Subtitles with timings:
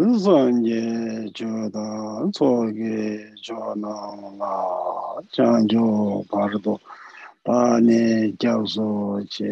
[0.00, 6.78] 은선예 저다 소게 저나라 장조 바르도
[7.44, 9.44] 바네 겨소 제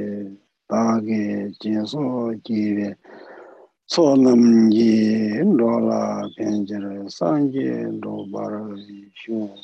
[0.67, 2.95] 바게 제소 기베
[3.87, 7.61] 소남기 로라 벤제르 상게
[8.01, 8.75] 로바르
[9.17, 9.55] 쇼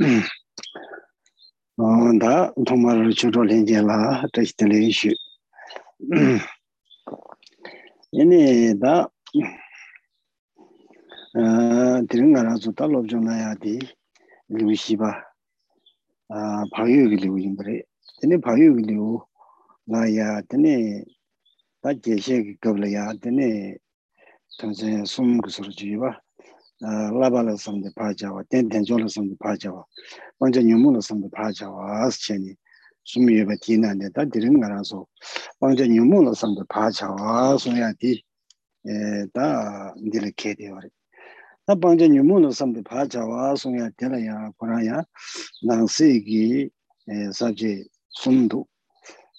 [0.00, 0.43] 음
[1.76, 5.08] 다 정말 주로 렌제라 뜻들이 이슈
[8.16, 9.10] 얘네 다
[11.36, 13.80] 아, 드린 알아서 달로 좀나야디
[14.50, 15.24] 리미시바
[16.28, 17.82] 아, 방역이리고 임브레
[18.22, 19.26] 얘네 방역이리고
[19.86, 21.02] 나야 되네
[21.80, 23.74] 다 제시 겁을야 되네
[24.60, 26.20] 당세 숨 그서지바
[26.84, 29.84] 라발라 섬데 파자와 텐텐졸라 섬데 파자와
[30.38, 32.54] 먼저 뉴무라 섬데 파자와 아스체니
[33.04, 35.06] 숨이여바 디나데 다 들은 거라서
[35.60, 38.22] 먼저 뉴무라 섬데 파자와 소야디
[38.86, 40.88] 에다 니를 케데와리
[41.66, 45.02] 다 먼저 뉴무라 섬데 파자와 소야 데라야 고라야
[45.66, 46.68] 난세기
[47.08, 48.66] 에 사제 숨도.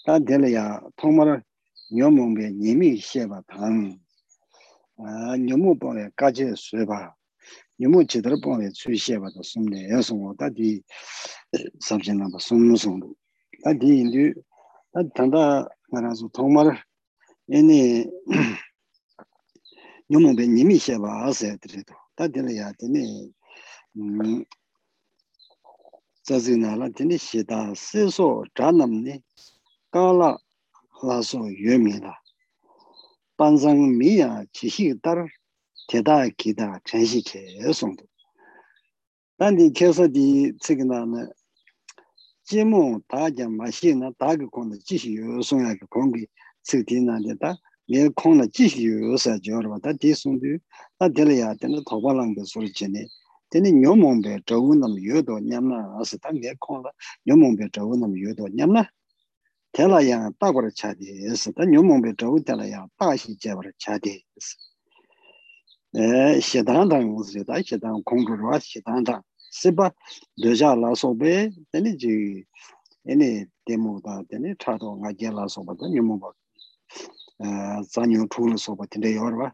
[0.06, 1.44] 다 데라야 통말
[1.92, 3.98] 녀몽베 님이 시에바 당
[4.98, 7.15] 아, 녀모보에 까지 쇠바.
[7.82, 10.70] yumu chidara pongwe tsui xeba to sumne ya sungwa ta di
[11.56, 13.10] eh, samshin namba sumnu sungdu
[13.64, 14.24] ta di indu
[14.92, 15.44] ta tanda
[15.92, 16.68] ngana su thongmar
[17.58, 17.80] ene
[20.12, 23.04] yumu be nimi sheba asaya dhirido ta dila ya dine
[23.96, 24.44] mm,
[26.26, 29.14] tsazi nala dine sheda siso dhanamne
[29.94, 30.30] kala
[31.08, 32.14] laso yomi la
[33.38, 35.20] panzang miya chishik tar
[35.89, 38.05] 대다 기다 전시 계속도
[39.39, 41.31] 단디 계속이 지금은
[42.45, 46.27] 제모 다자 마시나 다그 공의 지시 요소야 그 공기
[46.63, 47.57] 측디나데다
[47.89, 50.59] 내 공의 지시 요소 저러다 디송도
[50.99, 53.07] 다 들려야 되는 도발한 거 소리 전에
[53.51, 56.85] 되는 녀몽배 저운놈 요도 냠나 아스 단계 공의
[57.27, 58.89] 녀몽배 저운놈 요도 냠나
[59.73, 64.74] 대라야 따고를 차디 해서 단 녀몽배 저우 대라야 다시 제버를 차디 xie dang
[65.96, 69.24] shedāndāng ngūsī tā, shedāng kōngkūrvā, shedāndāng
[69.56, 69.92] sīpa
[70.44, 72.44] dōjā lā sōpe, tēne jī,
[73.08, 76.32] tēne tēmū tā, tēne chātō ngā jē lā sōpa, tā nyōmū bā,
[77.88, 79.52] tsā nyō chū lā sōpa, tēne yōr bā,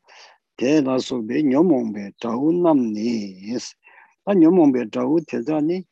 [0.58, 3.14] tē lā sōpe nyōmū bē chāwū nām nī
[3.52, 3.76] yīs,
[4.26, 5.84] tā nyōmū bē chāwū tē chā nī,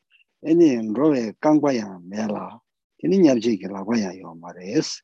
[0.42, 2.48] tēne rō bē kāng bā yā mē lā,
[2.98, 4.98] tēne nyab jī kī lā bā yā yō mā rīs,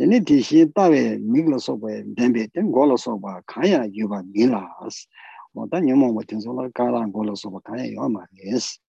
[0.00, 4.48] Tene di xin tawe ming la soba denbe, ten go la soba kaya yuwa ming
[4.48, 5.06] la as.
[5.54, 8.80] O ta nyo mongwa ten so la kala go la soba kaya yuwa ma yes.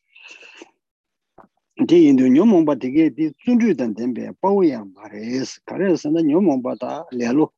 [1.76, 5.60] Di indu nyo mongwa tege di zunru dan denbe bawu ya ma yes.
[5.68, 7.52] Kare sanda nyo mongwa ta lelo,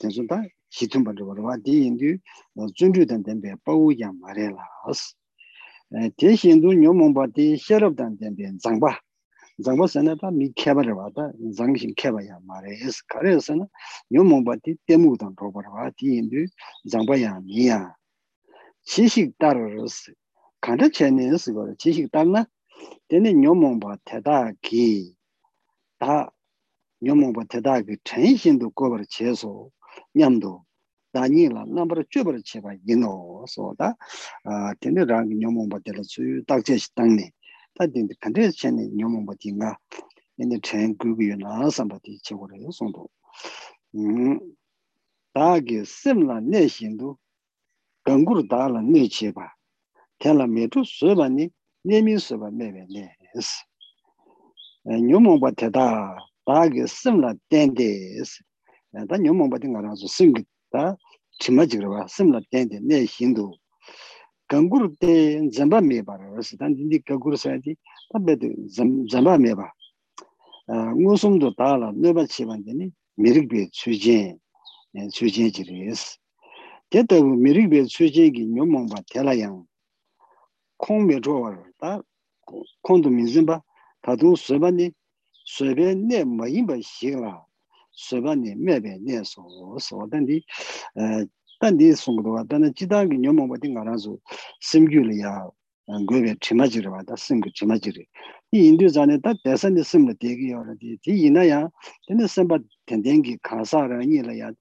[0.00, 0.40] ten so ta
[0.72, 2.16] hitumba rwa rwa, di indu
[2.78, 5.12] zunru dan denbe bawu ya ma re la as.
[5.92, 8.96] Eh, di xin du nyo mongwa di xerab dan denbe zangba.
[9.64, 13.02] zangba sana pa mi kheba rwa ta zangshin kheba ya ma re es.
[13.02, 13.68] Kare sana
[14.10, 16.46] nyo mongpa ti temu dang roba rwa ti yindu
[16.86, 17.94] zangba ya mi ya.
[18.86, 20.10] Chishik tar rus
[20.60, 22.46] kanda chayne es gore chishik tar na
[23.08, 25.16] teni nyo mongpa teta ki.
[26.00, 26.30] Ta
[27.02, 29.72] nyo mongpa teta ki chen shindu gobar che so.
[30.14, 30.64] Nyamdo
[31.14, 33.12] dānyī lā nāmbar chūbar chēpa yīnō
[33.50, 33.90] sō tā
[34.82, 37.26] tēne rāngi nyōmōmba tēla tsū tākchē shī tāngni
[37.80, 39.78] 다딘데 컨트롤 체네 뇽몽 버팅가
[40.36, 43.08] 인데 chen gugu yu naa sambati che kore yu songdo.
[45.32, 47.16] Daagi simla ne shindu,
[48.04, 49.48] gangur daala ne che ba,
[50.18, 51.50] tenla me tu suba ni,
[51.84, 53.48] ne mi suba mewe ne es.
[54.84, 58.44] Nyumongpa teta, daagi simla tende es,
[58.92, 60.44] da nyumongpa tinga ranzu simla
[62.50, 63.59] tende ne shindu,
[64.50, 67.76] gangur te zamba meba rarasi, tan dindi gangur sayadi,
[68.10, 68.48] tabe te
[69.06, 69.70] zamba meba.
[70.68, 74.38] Ngusumdo tala nöba chibandini mirikbe tsujien,
[75.10, 76.18] tsujien jiriyas.
[76.90, 79.66] Teta mirikbe tsujien ki nyomongba tela yang,
[80.78, 82.02] kongme chowar, ta
[82.82, 83.62] kongdo minzimba,
[84.02, 84.90] tatu soba ni,
[85.44, 87.44] sobe ne mayimba shikla,
[87.92, 89.42] soba ni mebe ne so,
[89.78, 90.42] so, tandi,
[91.61, 93.59] tū mī sūm bā, tā tū sū bā nī, sū bē nē mā yīn bā
[93.59, 94.71] xī rā, sū bā nī mē bē nē sō, sō tān tī, 단디 송도와 단에
[94.75, 95.49] 지다기 녀모 버딩 알아서 심규리야
[96.07, 98.05] 고베 치마지를 받아 심규 치마지리
[98.51, 101.69] 이 인도 전에 다 대선의 심을 되게 여러디 디 이나야
[102.07, 104.51] 근데 심바 텐den기 가사라 니라야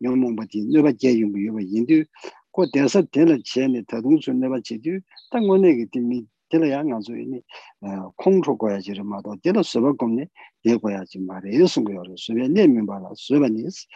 [0.00, 2.04] 녀모 버딩 너바 제용 요 인도
[2.50, 5.00] 고 대선 되는 전에 더동수 내가 제주
[5.32, 7.39] 땅원에게 팀이 tila yaa nganzu ini
[7.85, 10.27] eh, kongcho kwaya jiri mato, tila suba kumni
[10.63, 13.87] ye kwaya jiri maari, ye sungu yore, suba ne mimba la, suba nis,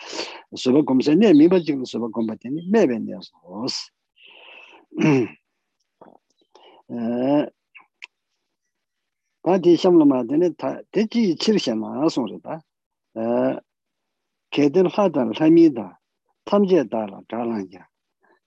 [0.56, 3.92] suba kumse ne mimba jikla suba kumba tini, mebe ne sos.
[9.44, 10.50] Taa di shamla maa tini,
[10.92, 13.62] di ji chir shamla sungri eh, ta,
[14.54, 15.98] kedil hadar lami da,
[16.46, 17.84] tamje dala, dalan ya,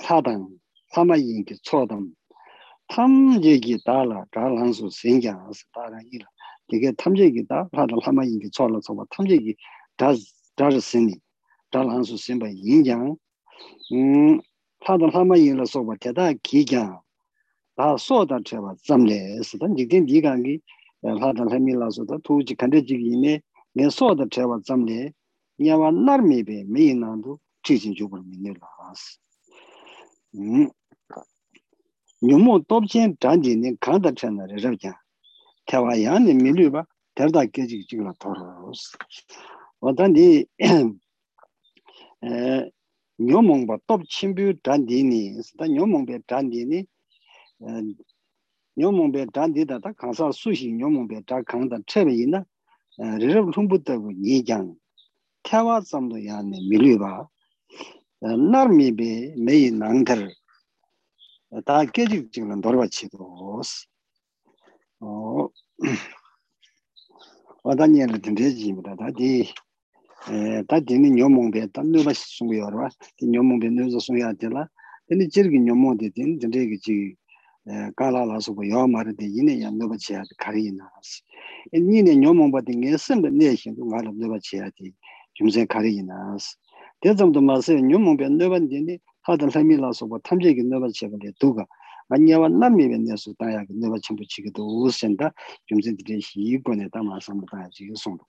[0.00, 0.48] 사단
[0.90, 2.14] 사마이인게 초단
[2.88, 6.26] 탐제기 달라 달랑수 생장스 다라이라
[6.68, 9.54] 이게 탐제기다 하다 사마이인게 초라서 탐제기
[9.96, 10.12] 다
[10.56, 11.14] 다르스니
[11.70, 13.16] 달랑수 심바 인장
[13.92, 14.40] 음
[14.80, 17.00] 하다 사마이인을 소바 대다 기장
[17.76, 22.19] 다 소다 제가 잠래스 단 이게 니가기 하다 해밀라서도 투지 간데지기 lhātā lhāmi lāsō tā
[22.19, 23.33] tū chī kāntā chī kī nē
[23.75, 25.13] ngē sō tā chāyā tsam lē
[25.63, 28.51] yā wā nār mē bē mē yī nā tu chī chī chū pā mē nē
[28.59, 29.01] lās
[32.19, 34.93] nyū mō tōp chēn tān chī nē kāntā chā nā rē rāb chā
[35.71, 36.83] tā wā yā nē mē lū bā
[37.15, 38.83] tā rā kē chī chī kī lā tō rās
[39.79, 40.27] wā tā nē
[43.23, 46.67] nyū mōng bā tōp chīm bī tān tī nē tā nyū mōng bē tān tī
[46.67, 46.83] nē
[48.77, 54.13] nyōmōngbē dā dīdā dā kāngsā sūshī nyōmōngbē dā kāngdā chēbē yīnā eh, rīrab lōngbū dāgu
[54.13, 54.75] yī jāng
[55.47, 57.13] tēwā tsamdō yāni eh, mīlī bā
[58.21, 60.27] nār mī bē mē eh, yī nāng dhār
[61.65, 63.73] dā kēchik chīg lān dōrbā chī dōs
[65.01, 65.49] oh,
[67.65, 69.31] wadā nyē rā tīndē jī mī dā dā dī
[70.69, 72.89] dā dīni nyōmōngbē dā nūba sūngu yorwa.
[73.23, 74.65] Nyōmōngbē nūza sūngu yā dīla
[75.09, 76.97] dīni jirgi nyōmōngbē dīni tīndē jī
[77.67, 81.21] kālā lāsū gu yō mārī dī yīne yā nūpa chiyā dī kārī yī nās.
[81.73, 84.93] Yīne nyō mōngpa dī ngē sēmbā nē xīn dū ngā rā nūpa chiyā dī
[85.39, 86.55] yumsē kārī yī nās.
[87.03, 88.95] Tē tsam dō mā sē nyō mōngpa nūpa dī nī
[89.27, 91.65] hā dā lā mī lāsū gu tam chē kī nūpa chiyā dī dū gā.
[92.09, 94.55] Ngā nyā wā nā mī bē nē sū tā yā kī nūpa chīmbu chī kī
[94.55, 95.29] dū wū sēn dā
[95.69, 98.17] yumsē dī dī xī yī gu nē tā mā sāmbā tā yā chī kī sōng
[98.17, 98.25] dō.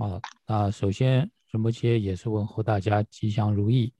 [0.00, 3.92] 啊，那首先，仁波切也是问候大家吉祥如意。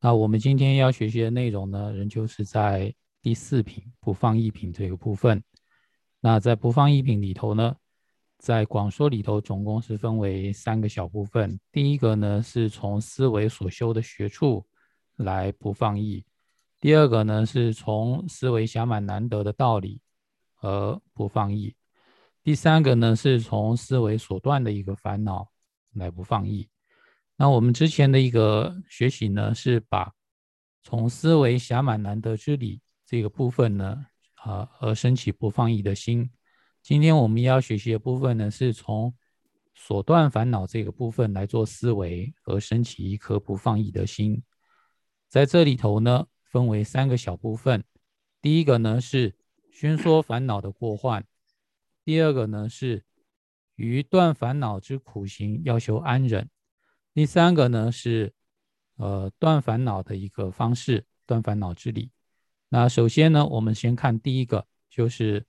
[0.00, 5.44] 那我们今天要学习的内容呢，仍旧是在第四品不放一品这个部分。
[6.20, 7.76] 那在不放一品里头呢，
[8.38, 11.60] 在广说里头，总共是分为三个小部分。
[11.70, 14.66] 第一个呢，是从思维所修的学处
[15.16, 16.24] 来不放逸；
[16.80, 20.00] 第二个呢，是从思维想满难得的道理
[20.62, 21.76] 而不放逸。
[22.46, 25.50] 第三个呢，是从思维所断的一个烦恼
[25.94, 26.68] 来不放逸。
[27.34, 30.12] 那我们之前的一个学习呢，是把
[30.84, 34.06] 从思维狭满难得之理这个部分呢，
[34.36, 36.30] 啊，而升起不放逸的心。
[36.84, 39.12] 今天我们要学习的部分呢，是从
[39.74, 44.40] 所断烦恼这个部分来做思维，而升起一颗不放逸的心。
[45.28, 47.82] 在这里头呢，分为三个小部分。
[48.40, 49.34] 第一个呢是
[49.72, 51.20] 宣说烦恼的过患；
[52.06, 53.04] 第二个呢是
[53.74, 56.48] 于断烦恼之苦行要求安忍。
[57.12, 58.32] 第三个呢是，
[58.94, 62.12] 呃，断烦恼的一个方式，断烦恼之理。
[62.68, 65.44] 那首先呢，我们先看第一个，就是，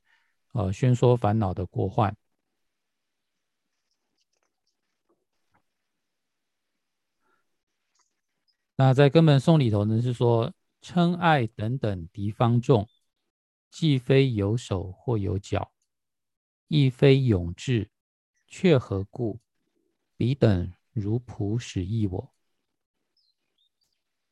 [0.53, 2.17] 呃，宣说烦恼的过患。
[8.77, 12.89] 那在根本颂里头呢，是说嗔爱等等敌方众，
[13.69, 15.71] 既非有手或有脚，
[16.67, 17.89] 亦非永志，
[18.47, 19.39] 却何故？
[20.15, 20.71] 彼等。
[21.00, 22.33] 如仆使役我。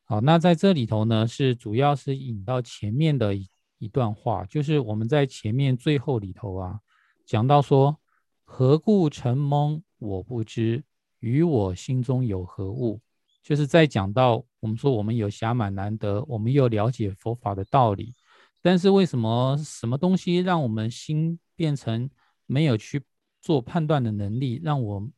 [0.02, 6.80] 好，那在这里头呢，是主要是引到前面的一一段话，就是我们在前面最后里头啊，
[7.24, 8.00] 讲到说，
[8.42, 10.82] 何故成蒙我不知，
[11.20, 13.00] 与我心中有何物？
[13.44, 18.12] 就是在讲到我们说我们有暇满难得，我们又了解佛法的道理，
[18.60, 22.10] 但是为什么什么东西让我们心变成
[22.46, 23.02] 没有去
[23.40, 25.08] 做判断的能力，让我？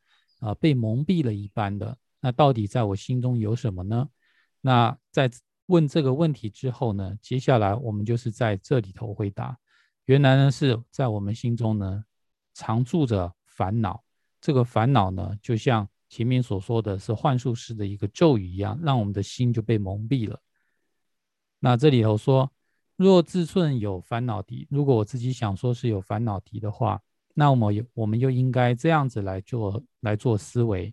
[0.40, 4.08] 啊，被蒙蔽了一般的，那到底在我心中有什么呢？
[4.60, 5.28] 那在
[5.66, 9.58] 问这个问题之后呢，接下来我们就是在这里头回答。
[10.04, 12.04] 原来呢是在我们心中呢
[12.54, 14.04] 常住着烦恼，
[14.40, 20.40] 这个烦恼呢就像前面所说的是幻术式的一个咒语一样，让我们的心就被蒙蔽了。
[21.58, 22.52] 那这里头说，
[22.94, 27.02] 若自寸有烦恼敌，如果我自己想说是有烦恼敌的话。
[27.38, 30.92] 那我们又我们又应该这样子来做来做思维。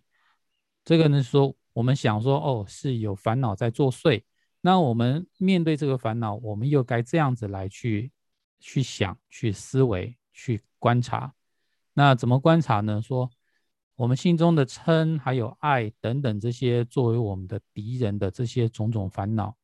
[0.84, 4.22] 这个呢说，我们想说哦，是有烦恼在作祟。
[4.60, 8.12] 那我们面对这个烦恼，我们又该这样子来去
[8.60, 11.34] 去想、去思维、去观察。
[11.94, 13.02] 那怎么观察呢？
[13.02, 13.28] 说
[13.96, 19.56] 我们心中的嗔、还有爱等等这些作为我们的敌人的这些种种烦恼，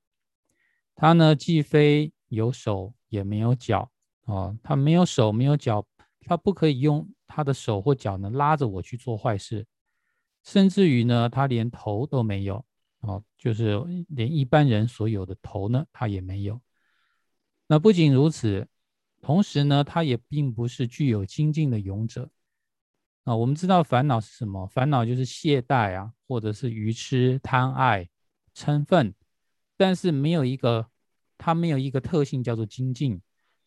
[0.97, 3.89] 它呢既非有手也没有脚
[4.25, 5.87] 啊，它没有手没有脚，
[6.26, 9.67] 他不可以用他的手或脚呢拉着我去做坏事，
[10.45, 12.64] 甚至于呢，他连头都没有。
[13.00, 16.61] 哦，就是连一般人所有的头呢，他也没有。
[17.67, 18.69] 那不仅如此，
[19.21, 22.31] 同时呢，他也并不是具有精进的勇者。
[23.25, 24.67] 啊，我们知道烦恼是什么？
[24.69, 28.09] 烦恼就是懈怠啊，或者是愚痴、贪爱、
[28.55, 29.12] 嗔愤。
[29.76, 30.88] 但是没有一个，
[31.37, 33.21] 他没有一个特性叫做精进。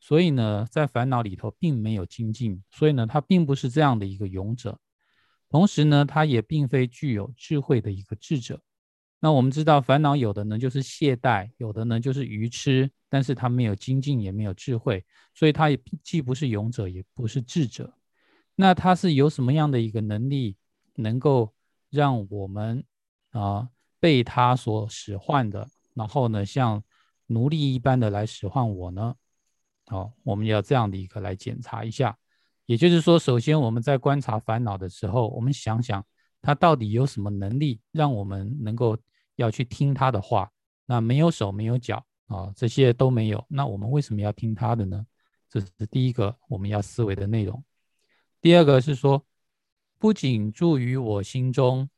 [0.08, 2.62] 所以呢，在烦恼里头并没有精进。
[2.70, 4.78] 所以呢，他并不是这样的一个勇者。
[5.50, 8.62] 同时呢，他也并非具有智慧的一个智者。
[9.20, 17.92] 那我们知道，烦恼有的呢就是懈怠，有的呢就是愚痴，但是他没有精进，也没有智慧，所以他也既不是勇者，也不是智者。
[18.56, 20.56] 那他是有什么样的一个能力，
[20.98, 21.52] 能够
[21.90, 22.86] 让我们
[23.32, 23.68] 啊
[24.00, 26.84] 被他所使唤的，然后呢像
[27.26, 29.16] 奴隶一般的来使唤我呢？
[29.88, 32.18] 好，我们要这样的一个来检查一下。
[32.66, 36.06] 也就是说，首先我们在观察烦恼的时候，我们想想
[36.42, 38.98] 他到底有什么能力，让我们能够。
[39.38, 40.50] 要去听他的话，
[40.86, 43.46] 那没有手没有脚啊，这些都没有。
[43.50, 45.06] 那我们为什么要听他的呢？
[45.50, 47.62] 这是第一个我们要思维的内容。
[48.40, 49.26] 第二个是说，
[50.00, 51.90] 不仅住于我心中，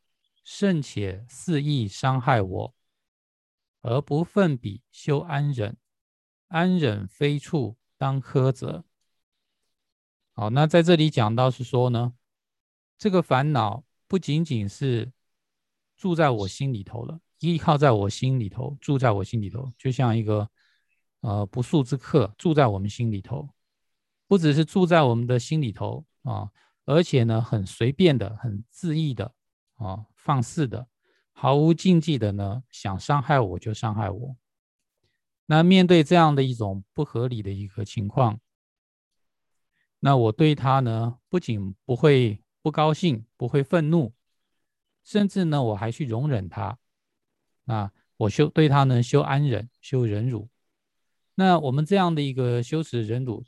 [0.44, 2.74] 甚且肆意伤害我，
[3.84, 5.78] 而不奋笔修安忍。
[6.48, 8.86] 安忍非处当苛责。
[10.34, 12.14] 好，那在这里讲到是说呢，
[12.98, 15.12] 这个烦恼不仅仅是
[15.96, 17.20] 住在我心里头了。
[17.40, 20.50] 依靠在我心里头，住在我心里头，就像一个
[21.20, 23.48] 呃不速之客住在我们心里头，
[24.28, 26.50] 不只是住在我们的心里头啊，
[26.86, 29.36] 而且呢很随便的、很恣意的
[29.76, 30.88] 啊、放肆的、
[31.32, 34.36] 毫无禁忌的呢，想伤害我就伤害我。
[35.48, 38.40] 那面对这样的一种不合理的一个情况，
[40.00, 44.14] 那我对他呢不仅不会不高兴，不会愤怒，
[45.04, 46.78] 甚至呢我还去容忍他。
[47.66, 50.50] 啊，我修对他呢修安忍，修忍辱。
[51.36, 53.44] 那我们这样的一个修持忍辱，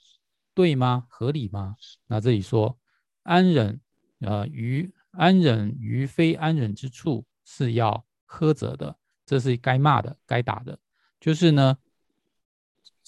[0.54, 1.06] 对吗？
[1.10, 1.76] 合理吗？
[2.08, 2.78] 那这里说
[3.24, 3.82] 安忍，
[4.20, 10.80] 呃，于安忍于非安忍之处是要苛责的，这是该骂的，该打的。
[11.20, 11.78] 就是呢，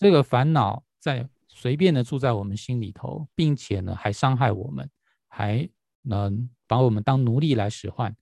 [0.02, 4.90] 这个烦恼在随便的住在我们心里头，并且呢还伤害我们，
[5.28, 5.70] 还
[6.02, 8.18] 能把我们当奴隶来使唤。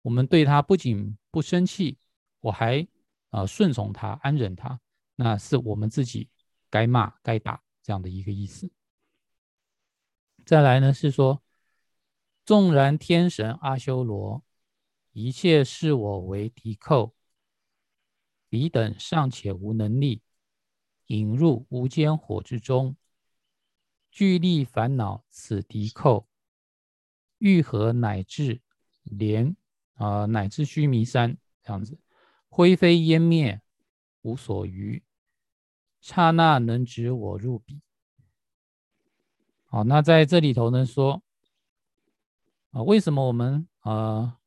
[0.00, 1.98] 我们对他不仅不生气。
[2.40, 2.88] 我还
[3.28, 4.80] 啊顺从他，安忍他，
[5.16, 6.30] 那是我们自己
[6.70, 8.70] 该骂该打这样的一个意思。
[10.46, 11.42] 再来呢是说，
[12.46, 14.42] 纵然天神阿修罗
[15.12, 17.14] 一切视我为敌寇，
[18.48, 20.22] 彼等尚且无能力
[21.08, 22.96] 引入无间火之中，
[24.10, 26.26] 聚力烦恼此敌寇，
[27.38, 28.60] 欲何乃至
[29.04, 29.56] 连
[29.94, 31.98] 啊乃至须弥山这样子。
[32.48, 33.60] 灰飞烟灭，
[34.22, 35.02] 无所余，
[36.00, 37.80] 刹那能止我入彼。
[39.64, 41.22] 好，那在这里头呢说，
[42.70, 44.38] 啊，为什么我们啊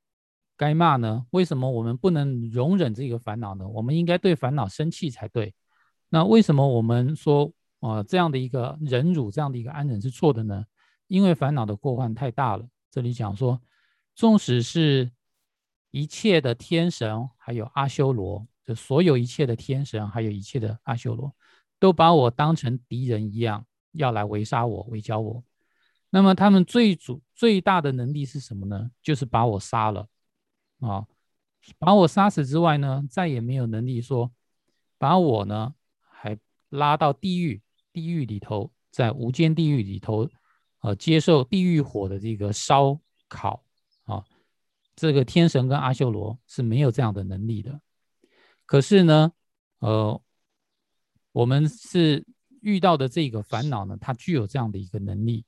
[0.55, 1.25] 该骂呢？
[1.31, 3.67] 为什么我们不能容忍这个烦恼呢？
[3.67, 5.55] 我们应该对烦恼生气才对。
[6.11, 10.63] 那为什么我们说啊这样的一个忍辱，这样的一个安忍是错的呢？
[11.07, 12.67] 因为烦恼的过患太大了。
[12.91, 13.59] 这里讲说，
[14.13, 15.09] 纵使是。
[15.93, 21.35] 一切的天神，还有阿修罗，就所有一切的天神，还有一切的阿修罗，
[21.79, 25.43] 都把我当成敌人一样，要来围杀我、围剿我。
[26.09, 28.89] 那么他们最主最大的能力是什么呢？
[29.01, 30.07] 就是把我杀了
[30.79, 31.05] 啊！
[31.77, 34.31] 把我杀死之外呢，再也没有能力说
[34.97, 35.75] 把我呢
[36.71, 37.61] 拉到地狱，
[37.93, 40.27] 地狱里头，在无间地狱里头，
[40.79, 42.99] 呃，接受地狱火的这个烧
[43.29, 43.63] 烤
[44.03, 44.25] 啊。
[44.95, 47.79] 这个天神跟阿修罗是没有这样的能力的，
[48.65, 49.31] 可是呢，
[49.79, 50.21] 呃，
[51.31, 52.25] 我们是
[52.61, 55.45] 遇到的这个烦恼呢，它具有这样的一个能力，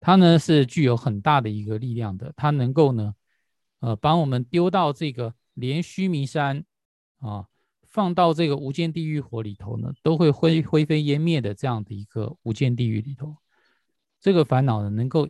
[0.00, 3.14] 它呢是具有很大的一个力量的，它能够呢，
[3.80, 6.64] 呃，把我们丢到这个连须弥山
[7.20, 7.46] 啊，
[7.90, 13.36] 放到这个无间地狱火里头呢，都会灰灰飞烟灭的这样的一个无间地狱里头。
[14.20, 15.28] 这个烦恼呢，能够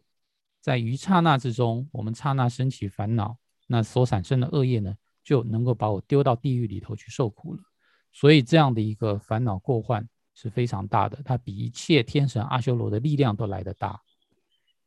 [0.61, 7.63] 在于刹那之中，我们刹那升起烦恼，那所产生的恶业呢，就能够把我丢到地狱里头去受苦了。
[8.13, 14.03] 所以这样的一个烦恼过患是非常大的，它比一切天神阿修罗的力量都来得大。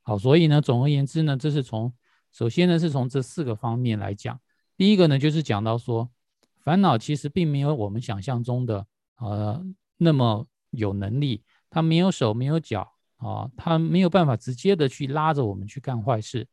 [0.04, 1.92] 好，所以呢，总而言之呢，这是从
[2.32, 4.40] 首先呢，是从这四个方面来讲。
[4.78, 6.12] 第一个呢，就是讲到说，
[6.64, 8.86] 烦恼其实并没有我们想象中的
[9.18, 9.64] 呃
[9.98, 16.48] 那么有能力，它没有手没有脚啊，它没有办法直接的去拉着我们去干坏事。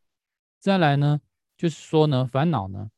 [0.58, 1.20] 再来呢，
[1.56, 2.90] 就是说呢，烦恼呢，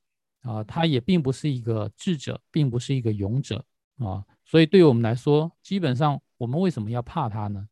[0.43, 3.65] 啊，它也并不是一个智者，并不是一个勇者
[3.99, 7.69] 啊，所以对于我们来说，基本上我们为什么要怕它呢？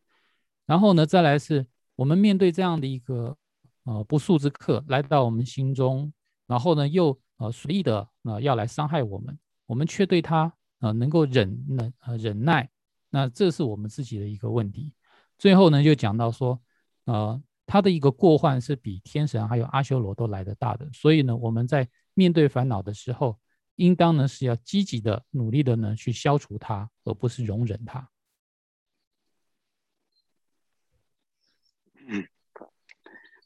[0.67, 1.67] 然后呢，再来是。
[1.97, 3.37] 我们面对这样的一个
[3.85, 6.11] 呃不速之客来到我们心中，
[6.47, 12.69] 然后呢又呃随意的呃要来伤害我们，我们却对他呃能够忍能呃忍耐，
[13.09, 14.93] 那这是我们自己的一个问题。
[15.39, 16.61] 最后呢就讲到说，
[17.07, 23.39] 呃他的一个过患是比天神还有阿修罗都来得大的，所以呢我们在面对烦恼的时候，
[23.77, 28.07] 应当呢是要积极的努力的呢去消除它，而不是容忍它。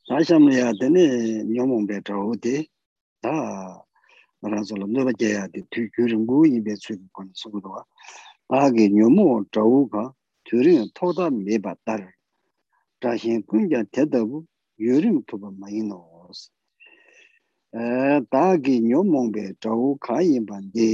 [0.05, 2.74] tā shāma yā tēne nyōmōng bē chāhu tē, tā rā sōla nōba
[5.20, 7.84] jē yā tē tū kyūrīng gu yī bē tsui kōni sōku tōwa,
[8.50, 10.04] tā kē nyōmōng chāhu kā
[10.48, 12.08] kyūrīng tō mē bā tār,
[13.02, 14.46] tā xīn kūngyā tē tā gu
[14.80, 16.00] yūrīng tō bā mā yī nō
[16.32, 16.50] sī.
[18.32, 20.90] Tā kē nyōmōng bē chāhu kā yī bā nē,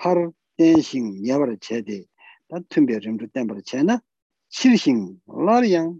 [0.00, 0.18] pār
[0.60, 2.00] tēnshīng yabar chēdi
[2.48, 3.98] tā tūmbē rīmchū tēmbar chēna
[4.58, 5.02] chīrshīng
[5.48, 5.90] lār yāng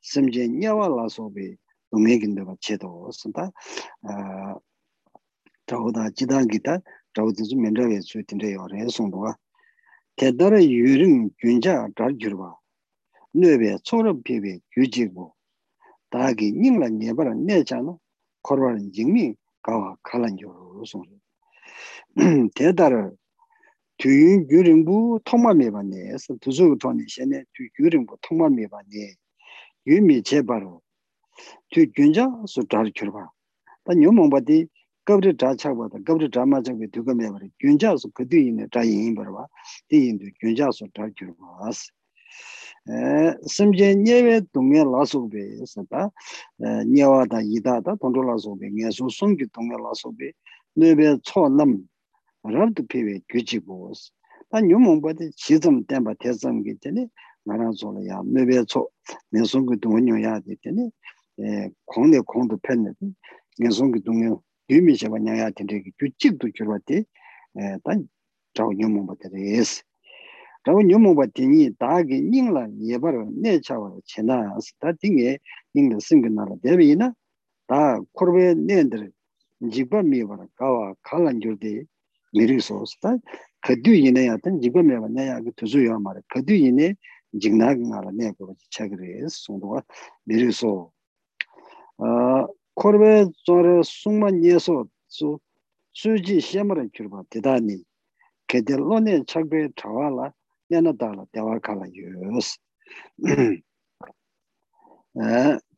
[0.00, 1.50] simchē nyāwā lā sōbi
[1.92, 3.50] dōngē gīndabā chēdō sāntā
[5.68, 6.78] chāhudā jidāngi tā
[7.12, 9.34] chāhudā chū mēnchāwē chū tīndē yō rē sōngdō
[10.22, 12.48] tētār yūrīng gyūnchā dhār gyūrbā
[13.42, 15.28] nōbē chōrab pēbē gyūjīgbō
[16.16, 17.98] dāgi nīngla nyēbar nē chāna
[18.42, 19.28] korwar yīngmī
[19.61, 21.09] 가와 칼란죠 소리
[22.55, 23.11] 대다르
[23.97, 24.09] 뒤
[24.49, 29.15] 유림부 통마메바네서 두수 돈이 셴네 뒤 유림부 통마메바네
[29.87, 30.81] 유미 제바로
[31.69, 33.29] 뒤 균자 수다르 줄바
[33.85, 34.67] 다 녀몽바디
[35.05, 39.47] 겁르 자차보다 겁르 자마적이 두고 메바리 균자수 그 뒤에 있는 자인 버바
[39.87, 41.91] 뒤인도 균자수 잘 줄바스
[43.46, 46.10] 심제 예외 동에 라소베 있었다
[46.86, 50.32] 녀와다 이다다 동조 라소베 예수 송기 동에 라소베
[50.74, 51.88] 네베 초남
[52.44, 54.12] rabdu piwe gyuji goos.
[54.50, 57.10] Ta nyumung bade chizam tenpa tesam ki tene
[57.46, 58.90] ngaran zola ya mebe tso
[59.32, 60.90] nensung ki dungunyo ya di tene
[61.36, 63.14] e, kongde kongdo penne di
[63.58, 67.04] nensung ki dungunyo yumi sheba nyaya tene ki gyujik du gyurwa di
[67.84, 68.08] ta e,
[68.56, 69.82] zhaw nyumung bade resi.
[70.64, 74.72] rawa nyumungwa tingi daagi nyingla yebarwa nechawa chena asa.
[74.80, 75.38] Ta tingi
[75.74, 77.14] nyingla singa nala debi ina
[77.68, 79.08] daa korwe nendar
[79.60, 81.86] jigba miwara kawa kala njurdi
[82.32, 83.18] miriso asa ta
[83.60, 86.22] kadyu ina ya tan jigba miwa naya aga tuzu yuwa mara.
[86.28, 86.94] Kadyu ina
[87.32, 89.82] jignaaga nala naya korwa chagri asa sungduwa
[90.26, 90.92] miriso
[92.74, 94.88] korwe zore sungma nyeso
[95.92, 97.84] suji shemara kirwa didani.
[98.46, 100.32] Kede lone chagwe chawala
[100.71, 102.57] tētāni kēdē lōne chāgbē chāwa nyana dāla dewa kāla yus.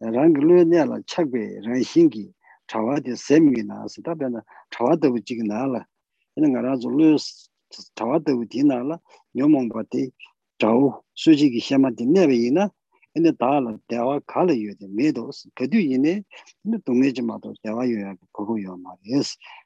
[0.00, 2.34] rangi loyi nela chakbi rangi hingi
[2.68, 5.86] chawa di semgi na as tabi na chawa dabu jigi na ala
[6.36, 7.18] ina nga razu loyi
[7.96, 9.00] chawa dabu di na ala
[9.34, 10.12] nyumungba di
[10.60, 12.70] chawu suji ki shamar di nebe ina
[13.14, 16.20] ina daala dewa kala yoyde medos kedi ina
[16.64, 19.38] ina dungeji mato dewa yoyaga kogo yoyama yes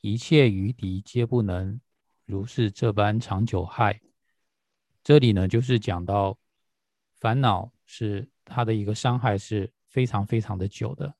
[0.00, 1.80] 一切余敌皆不能
[2.24, 4.00] 如是这般长久害。
[5.02, 6.38] 这里呢，就是讲到
[7.18, 11.14] 烦恼是它的一个伤害是非常非常的久的。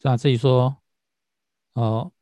[0.00, 0.76] 那这里说，
[1.74, 2.12] 呃，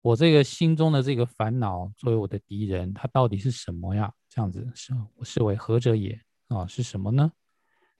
[0.00, 4.12] 我这个心中的这个烦恼作为我的敌人，它到底是什么呀？
[4.28, 6.66] 这样子是我视为何者也啊？
[6.66, 7.32] 是什么呢？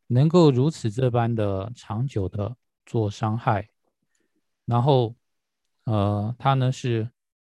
[0.07, 3.69] 能够如此这般的长久的做伤害，
[4.65, 5.15] 然后
[5.85, 7.11] 呃，它呢是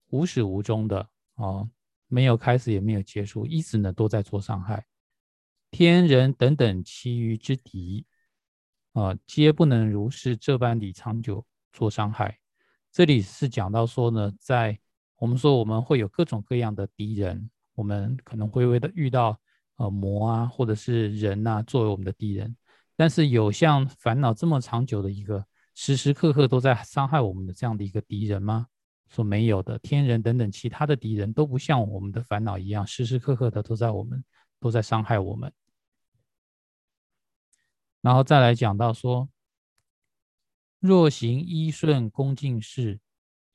[0.09, 1.69] 无始无终的啊，
[2.07, 4.87] 没有开始也没有结束，一直呢都在做伤害。
[5.71, 8.07] 天人等等其余之敌
[8.93, 12.39] 啊，皆不能如是这般的长久做伤害。
[12.91, 14.79] 这里是讲到说呢，在
[15.17, 17.51] 我们说我们会有各种各样的敌人。
[17.75, 19.39] 我们可能会为的遇到
[19.77, 22.57] 呃魔啊，或者是人呐，作为我们的敌人。
[22.97, 25.47] 但是有像烦恼这么长久的一个，
[25.81, 28.67] 时时刻刻都在伤害我们的这样的一个敌人吗？
[29.07, 34.25] 说没有的，天人等等其他的敌人都不像我们的烦恼一样，时时刻刻的都在我们
[34.59, 35.53] 都在伤害我们。
[38.01, 39.29] 然后再来讲到说，
[40.81, 42.99] 若行依顺恭敬事，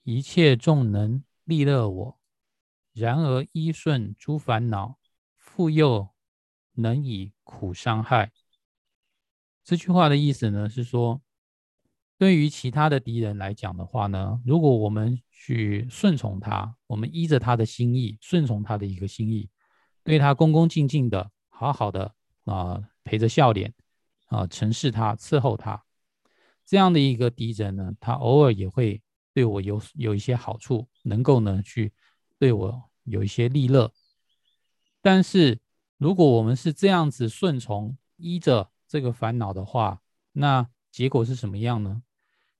[0.04, 2.20] 一切众能利乐我。
[2.94, 4.98] 然而依顺诸烦恼，
[5.36, 6.08] 复又
[6.72, 8.32] 能以苦伤害。
[9.62, 11.22] 这句话的意思呢，是说，
[12.18, 19.50] 对于其他的敌人来讲的话呢，如果我们去顺从他，我们依着他的心意，顺从他的一个心意，
[20.04, 22.14] 对他恭恭敬敬的，好好的
[22.46, 23.74] 啊，陪着笑脸
[24.28, 25.84] 啊，承侍他，伺候他，
[26.66, 29.02] 这样的一个敌人呢，他偶尔也会
[29.34, 31.94] 对我有有一些好处，能够呢去。
[32.40, 33.94] 对我有一些利乐，
[35.02, 35.62] 但是
[35.98, 40.02] 如果我们是这样子顺从依着这个烦恼的话，
[40.34, 42.02] 那结果是什么样呢？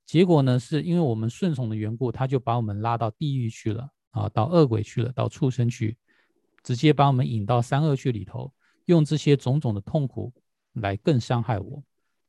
[0.04, 5.96] 结果呢，是因为我们顺从的缘故，他就把我们拉到地狱去了啊，到恶鬼去了，到畜生去，
[6.64, 8.52] 直接把我们引到三恶趣里头，
[8.86, 10.34] 用这些种种的痛苦
[10.72, 11.82] 来更伤害我。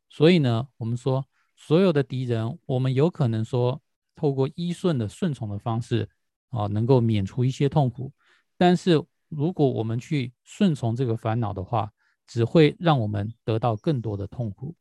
[0.08, 3.82] 所以呢，我们说所有的敌人，我们有可能说
[4.16, 6.08] 透过依顺的顺从的方式。
[6.50, 8.14] 啊，能够免除一些痛苦，
[8.56, 11.92] 但是如果我们去顺从这个烦恼的话，
[12.28, 14.74] 只会让我们得到更多的痛苦。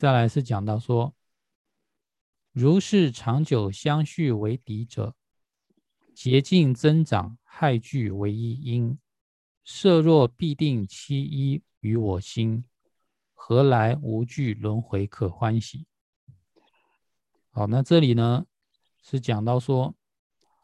[0.00, 1.14] 再来是讲到说，
[2.52, 5.14] 如是长久相续为敌者，
[6.14, 8.98] 竭尽增长害惧为一因，
[9.62, 12.64] 设若必定欺一于我心，
[13.34, 15.86] 何来无惧轮回可欢喜？
[17.50, 18.46] 好，那这里呢？
[19.02, 19.94] 是讲到说，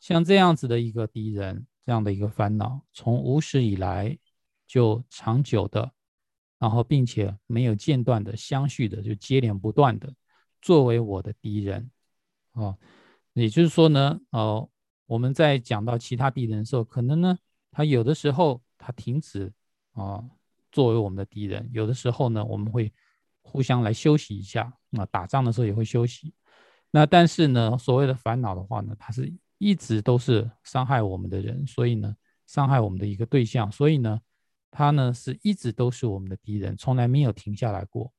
[0.01, 4.19] 像这样子的一个敌人，这样的一个烦恼，从无始以来
[4.67, 5.93] 就长久的，
[6.59, 10.13] 然后并且没有间断的、相续的，就接连不断的
[10.63, 11.91] 作为我的敌人
[12.53, 12.77] 啊。
[13.35, 14.69] 也就是说呢，哦，
[15.07, 17.39] 我们在讲到其他敌人的时候，可能呢，
[17.71, 19.53] 他有的时候他停止
[19.93, 20.25] 啊，
[20.73, 22.93] 作为我们的敌人；有的时候呢，我们会
[23.43, 26.33] 互相来休息一下，啊打仗的时候也会休息。
[26.91, 32.17] 那但是呢，所谓的烦恼的话呢，它是一直都是伤害我们的人，所以呢，
[32.47, 34.19] 伤害我们的一个对象，所以呢，
[34.77, 38.13] 他呢是一直都是我们的敌人，从来没有停下来过，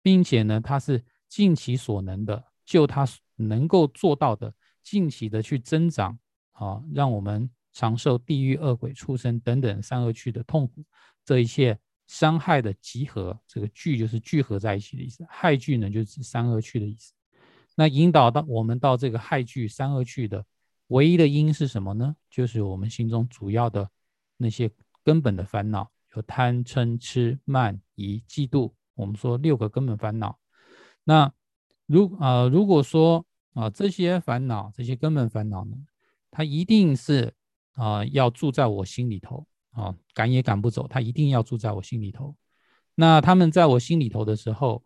[0.00, 6.18] 并且呢，他是尽其所能的，就他能够做到的，尽其的去增长
[6.52, 10.82] 啊，让我们尝受地狱、恶鬼、畜生等等三恶趣的痛苦，
[11.26, 17.12] 这一切伤害的集合，这个聚就是聚合在一起的意思，害聚呢就指三恶趣的意思。
[17.74, 20.42] 那引导到我们到这个害聚三恶趣的
[20.86, 22.16] 唯一的因是什么呢？
[22.30, 23.90] 就是我们心中主要的
[24.38, 24.70] 那些
[25.06, 30.36] 根本的烦恼，有贪嗔痴慢疑嫉妒，我们说六个根本烦恼。
[31.04, 31.32] 那
[31.86, 35.76] 如啊，如果说啊这些烦恼，这些根本烦恼呢，
[36.32, 37.32] 它一定是
[37.74, 42.34] 啊要住在我心里头啊，赶也赶不走，它一定要住在我心里头。
[42.96, 44.82] 那他们在我心里头的时候，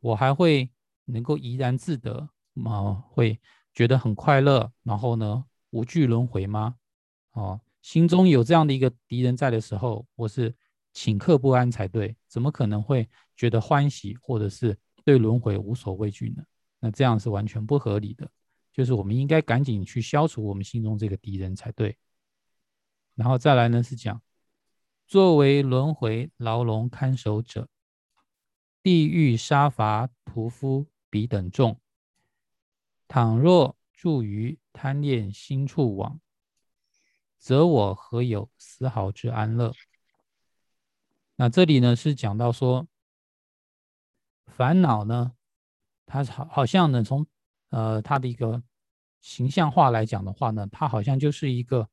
[0.00, 0.70] 我还会
[1.06, 3.02] 能够怡然自得吗？
[3.08, 3.40] 会
[3.74, 6.76] 觉得很快乐，然后呢，无惧轮回吗？
[7.32, 10.56] 哦，心中有这样的一个敌人在的时候，我是
[10.94, 16.42] 顷刻不安才对，怎么可能会觉得欢喜，或者是对轮回无所畏惧呢？
[16.80, 18.26] 那这样是完全不合理的，
[18.72, 21.94] 就是我们应该赶紧去消除我们心中这个敌人才对。
[23.14, 24.18] 然后再来呢，是讲。
[25.06, 27.68] 作为轮回牢笼看守者，
[28.82, 31.78] 地狱杀伐屠夫彼等众，
[33.06, 36.18] 倘若住于贪恋心处网，
[37.44, 39.70] 则我何有丝毫之安乐？
[41.36, 42.86] 那这里呢是讲到说，
[44.46, 45.32] 烦恼呢，
[46.06, 47.26] 它好好像呢从
[47.68, 48.62] 呃它的一个
[49.20, 51.86] 形象化来讲的话呢，它好像就是一个。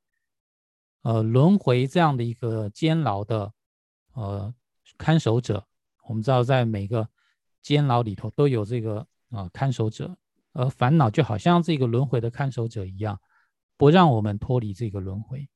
[1.04, 3.52] 呃，轮回这样的一个监牢的
[4.14, 4.54] 呃
[5.00, 5.66] 看守者，
[6.04, 7.10] 我们知道在每个
[7.60, 10.16] 监牢里头都有这个啊看守者，
[10.54, 13.20] 而烦恼就好像这个轮回的看守者一样，
[13.82, 15.50] 不让我们脱离这个轮回，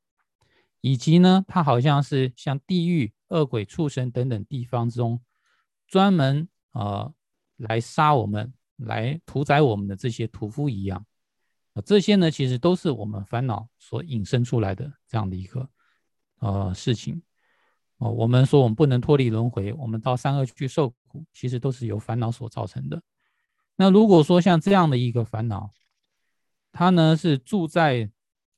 [0.82, 5.22] 以及呢，它好像是像地狱、恶鬼、畜生等等地方中
[5.86, 7.14] 专门呃
[7.58, 11.06] 来杀我们、来屠宰我们的这些屠夫一样。
[11.86, 15.70] 这些呢，其实都是我们烦恼所引申出来的这样的一个
[16.40, 17.22] 呃事情
[18.00, 18.10] 哦。
[18.10, 23.04] 我们说我们不能脱离轮回，我们到三恶去受苦，其实都是由烦恼所造成的。
[23.76, 25.70] 那如果说像这样的一个烦恼，
[26.72, 28.10] 它呢是住在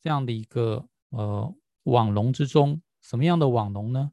[0.01, 4.11] 这样的一个呃网笼之中，什么样的网笼呢？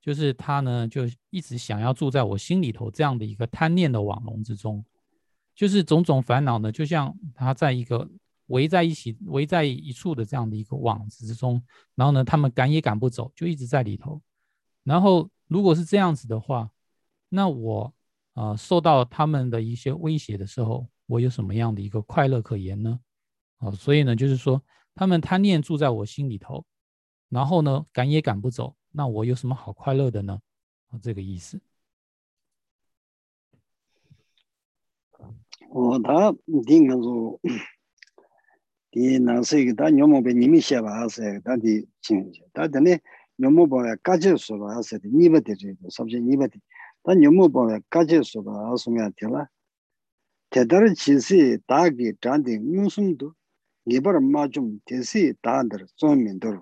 [0.00, 4.84] 就是它呢就一直想要住在我心里头这样的一个贪念的网笼之中，
[5.54, 8.08] 就是种种烦恼呢，就像它在一个。
[8.48, 11.60] 围在一起，围在一处的这样的一个网子之中，
[11.96, 14.22] 然后呢，他们赶也赶不走，就一直在里头。
[14.84, 16.70] 然后，如果是这样子的话，
[17.28, 17.92] 那我
[18.34, 23.00] 啊受到他们的一些威胁的时候，我有什么样的一个快乐可言呢？
[23.56, 24.62] 啊，所以呢，就是说，
[24.96, 26.64] 他们贪念住在我心里头，
[27.28, 30.40] 然后呢，赶也赶不走，那我有什么好快乐的呢？
[31.02, 31.60] 这个意思。
[35.68, 37.38] 我，他定个说，
[38.90, 42.98] 第那是一个他牛毛被你们写吧，是他的亲戚，他的呢，
[43.36, 46.58] 要么把感觉说吧，是的，你不得这个，是不是你不得？
[47.02, 49.50] 他要么把赶紧说吧，什么样的了？
[50.48, 53.34] 他的七岁大概长得没什多。
[53.86, 56.60] ngibar majum tensi dandar sonmindur.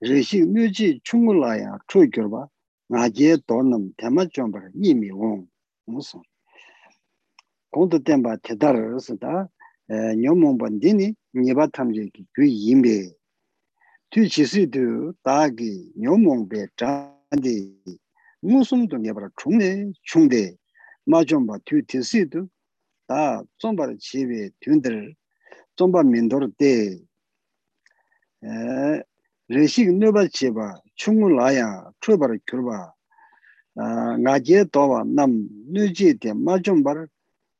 [0.00, 2.48] Rishik myuji chungulaya chukyurba
[2.92, 5.48] ngaje donam tema chombar nimi wong.
[5.88, 6.22] Musun.
[7.74, 9.48] Kondu tenpa tedar rasada
[9.88, 13.16] e, nyomongban dini ngibar tamze ki gyu yimbe.
[14.10, 17.74] Tu chisi tu dagi nyomongbe chandi
[18.42, 20.56] musum tu ngibar chungde chungde
[21.06, 22.48] majumba tu tensi tu
[23.08, 25.16] da chombar chiwe tundar
[25.78, 27.06] tsomba mindor de
[28.42, 28.50] e,
[29.48, 32.92] reshik nyoba cheba chungu laya chobar kyurba
[33.78, 33.82] e,
[34.18, 37.06] nga je towa nam nyoje de ma chombar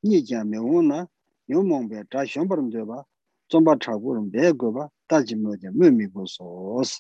[0.03, 1.07] nye kya me wona
[1.47, 3.07] yomongbe ta shombar mdeba
[3.49, 6.91] tsomba chagurum de goba taji moje me mi go sos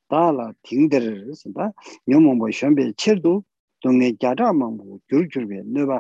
[0.09, 1.73] 달라 팅데르스다
[2.07, 3.43] 뇨몽 바 셴베 체르도
[3.84, 5.98] bē chē rū tō ngē gyā rā māng bō gyur gyur bē nō bā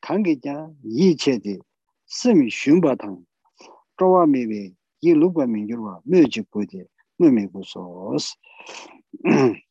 [0.00, 1.54] kāng kī jā yī chē tī
[2.06, 3.18] sī mī shiōng bā tāng
[3.98, 4.62] chō wā mī bē
[5.00, 6.84] 이 루가 민교와 매지 보데
[7.18, 8.34] 매매 보소스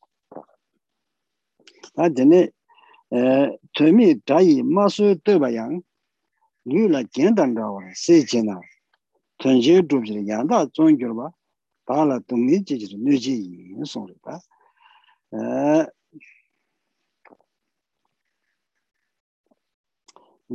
[1.96, 2.48] 아 전에
[3.10, 5.82] 에 저미 다이 마수 떠봐양
[6.64, 8.60] 뉴라简单다와 세제나
[9.38, 11.30] 전제 두지 양다 존교바
[11.86, 13.32] 다라 동네 지지 뇌지
[13.76, 14.40] 인송르다
[15.34, 15.86] 에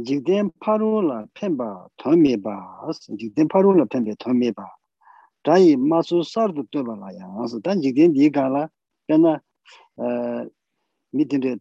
[0.04, 2.56] jikden paro la penpa tome ba,
[3.16, 4.66] jikden paro la penpe tome ba,
[5.44, 7.26] dayi masu sardu tuba la ya,
[7.62, 8.68] dan jikden di ka la,
[9.08, 9.40] kena
[9.98, 10.46] eh,
[11.12, 11.58] mi tenre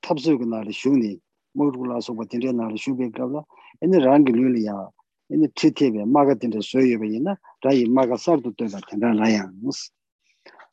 [0.00, 1.20] tabso ka nari shungni,
[1.56, 3.44] mokru la soba tenre nari shungbe ka la,
[3.80, 4.88] ene rangi lu li ya,
[5.30, 9.50] ene tritebe, maga tenre soyo ba ina, dayi maga sardu tuba tenra la ya,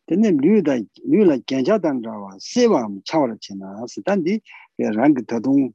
[0.07, 4.41] tene lu la genja dan rawa, sewa chawara chena, dan di
[4.79, 5.73] rangi tadung,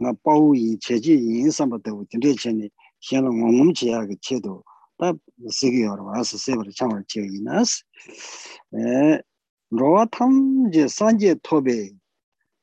[0.00, 4.62] nga pao yin cheche yin samba tabu tinte chene xena ngongom che yaga che do
[4.98, 5.14] ta
[5.48, 7.82] segi yorwa asa sebar changwa che yin as
[8.72, 9.22] e,
[9.70, 11.96] rowa tam je sanje tobe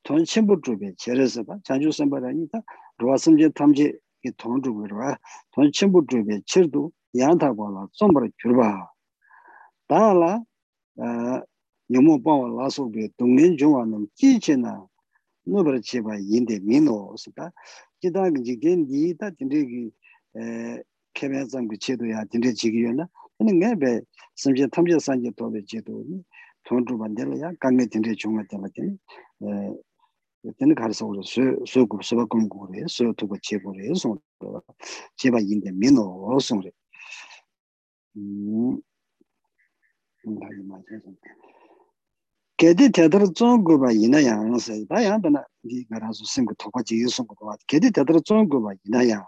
[0.04, 2.62] ton chenpo chube che re saba chanchu samba rani ta
[3.00, 5.18] rowa samje tam je ki ton chube rwa
[5.52, 8.94] ton chenpo chube che do yan ta kwa la sombara gyurba
[9.88, 10.42] ta la
[11.02, 11.42] e,
[11.90, 14.86] yomo pawa la sobe dungen chungwa nam chi che na
[15.46, 17.52] nubara cheba yinde mino osika
[18.02, 19.94] jidangi jikden diita dindegi
[21.14, 23.08] kemya zangu chedo ya dinde jigiyo na
[23.40, 26.24] ane ngabe samche tamche sanje tobe chedo ni
[26.64, 28.98] tondru bandela ya kange dinde chunga tela tene
[30.58, 34.20] tene karisa uro su gub suba kumgu ure su tuba chebo ure song
[35.16, 36.04] cheba yinde mino
[36.36, 36.72] osong re
[42.58, 47.92] 게디 테더 좀 거봐 이나 양세 다 양다나 이 가라서 생고 토고지 유송고 봐 게디
[47.92, 49.26] 테더 좀 거봐 이나 양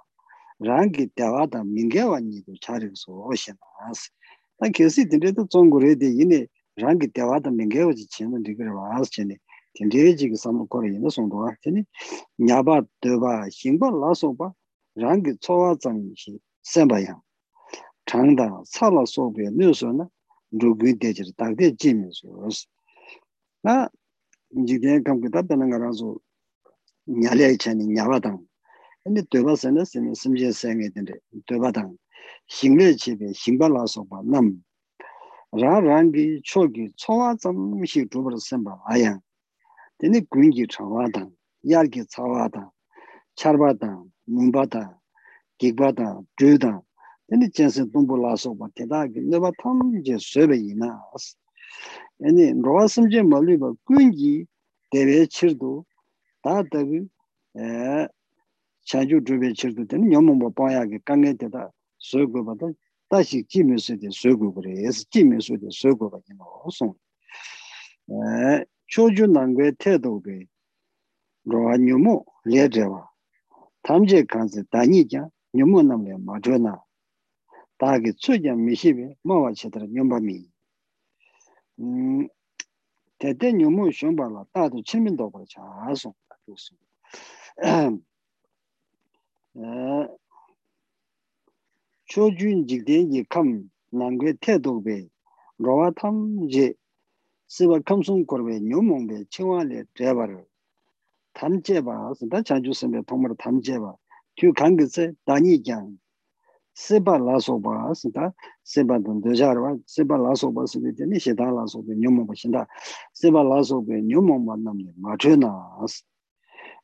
[0.60, 4.12] 랑기 대화다 민게와니도 차리고서 오시나스
[4.60, 9.36] 다 계시 된데도 좀 거래데 이네 랑기 대화다 민게오지 치는 리그를 와스 전에
[9.74, 11.84] 된데지 그 삼고 거래 이나 송도 와 전에
[12.38, 14.54] 냐바 더바 신바 라소 봐
[14.96, 17.20] 랑기 초와 장시 셈바야
[18.06, 20.08] 장다 살아 소베 뉴스나
[20.52, 22.30] 누구 대지 딱대 지면서
[24.57, 26.17] 이제 감기다 되는 거라서
[27.07, 28.39] 냐려 있잖니 냐바당
[29.05, 31.15] 근데 되버서는 스미 심지어 생에 된데
[31.47, 31.97] 되바당
[32.47, 34.63] 신뢰 집에 신발라서 봐남
[35.53, 39.19] 라랑기 초기 초와 점시 두버 선바 아야
[39.99, 41.31] 근데 군기 차와당
[41.71, 42.71] 야기 차와당
[43.37, 45.01] 차르바다 문바다
[45.59, 46.83] 기바다 드다
[47.29, 51.03] 근데 진짜 동불라서 봐 대다기 내가 탐 이제 쇠베이나
[52.23, 54.47] 아니 로아스임제 말리바 군기
[54.91, 55.85] 대외 치르도
[56.43, 57.09] 다다비
[57.57, 58.09] 에
[58.85, 62.67] 차주 주베 치르도 되는 영몽 봐야게 강에 되다 소고 받아
[63.09, 66.69] 다시 지면서데 소고 그래서 지면서데 소고 받는 거
[68.11, 70.47] 에, 초주 난괴 태도게
[71.45, 73.09] 로아 녀모 레제와
[73.83, 76.83] 탐제 간세 다니자 녀모 남에 맞으나
[77.79, 80.45] 다게 추자 미시베 뭐와 치더라 녀바미
[83.20, 86.16] tete nyumu shunpa la tatu chenmin tokwa cha asung
[86.54, 86.78] asung
[92.06, 95.10] cho jun jikden yi kam nangwe te tokwe
[95.60, 96.76] rawa tam je
[97.48, 100.46] siwa kamsung korwe nyumungwe chingwa le drebar
[101.34, 103.98] tam jeba asung ta chanchu senpe tongmar tam jeba
[104.36, 105.98] tu kange se dani kyang
[106.75, 108.33] 세 다니장 세바 라소바 스다
[108.65, 112.67] 세바 돈데자르바 세바 라소바 스베데니 시다 라소베 뇨몽바 신다
[113.15, 115.79] 세바 라소베 뇨몽바 남네 마트나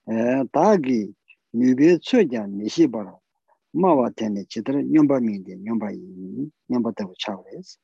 [0.09, 1.13] 에 다기
[1.53, 3.17] 뉴베 최장 미시바라
[3.73, 7.79] 마와 테네 치드르 뇨바 민데 뇨바 이 뇨바 테고 차오레스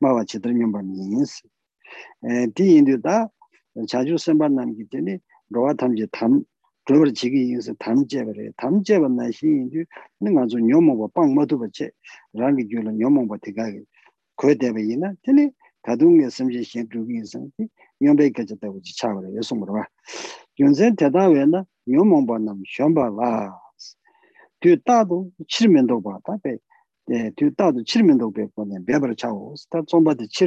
[0.00, 1.48] 마와 치드르 뇨바 미인스
[2.54, 2.84] di yin
[6.88, 7.74] du da chaju semba nam ki tene rowa tam je tam global chigi yin se
[7.78, 9.84] tam je ba re tam je ba na shi yin du
[10.20, 11.92] ni nga zo nyomo ba pang ma du ba che
[12.34, 13.84] rang gi gyula nyomo ba te ga gi
[14.36, 15.54] ko de ba yin na tene
[15.84, 18.56] ka du nge sem je shen du gi yin sang ti nyom be ka je
[18.58, 19.86] ta u ji cha ba re yo sum ba
[20.56, 23.52] yun zen te da we na nyomo ba nam shon ba la
[24.60, 26.58] tu da du chi men do ba ta be
[27.36, 30.04] tu da du chi men do be ko ne be ba cha wo sta zong
[30.04, 30.46] ba de chi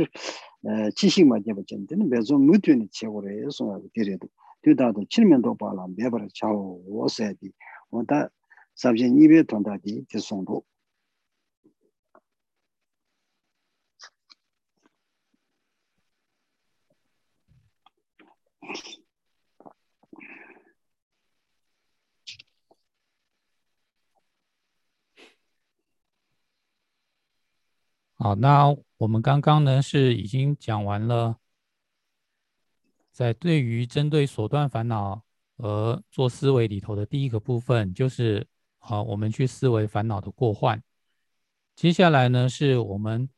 [0.96, 4.28] 지식 맞게 버전되는 매조 무튼이 최고로 해서 드려도
[4.62, 7.52] 되다도 칠면도 봐라 매버를 차오 오세디
[7.90, 8.30] 원다
[8.78, 10.64] sabje nibe tonda di te songdo.
[28.20, 31.40] Hao, 那我们刚刚呢是已经讲完了，
[33.13, 35.23] 在对于针对所断烦恼
[35.59, 38.45] 而做思维里头的第一个部分，就是
[38.79, 40.83] 好，我们去思维烦恼的过患。
[41.77, 43.29] 接下来呢，是我们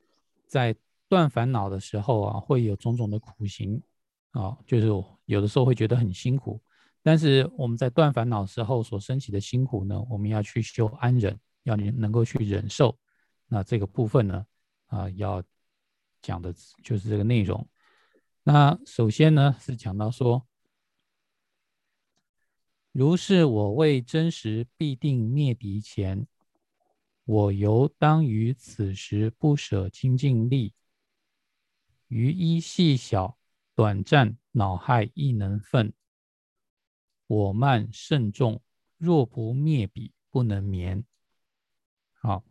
[0.47, 0.75] 在
[1.09, 3.83] 断烦恼的时候啊，会有种种的苦行
[4.31, 4.87] 啊，就是
[5.27, 6.61] 有的时候会觉得很辛苦。
[7.03, 12.97] 但是我们在断烦恼时候所升起的辛苦呢，我们要去修安忍，要你能够去忍受。
[13.49, 14.47] 那这个部分呢，
[14.87, 15.43] 啊，要。
[16.27, 17.69] 讲的就是这个内容。
[18.47, 20.47] 那首先呢，是讲到说，
[22.93, 26.27] 如是我为真实必定灭敌前，
[27.25, 30.75] 我犹当于此时不舍清净力，
[32.09, 33.39] 于一细小
[33.75, 35.95] 短暂恼害亦能分。
[37.27, 38.61] 我慢甚重，
[38.99, 41.03] 若不灭彼，不能眠。
[42.13, 42.45] 好。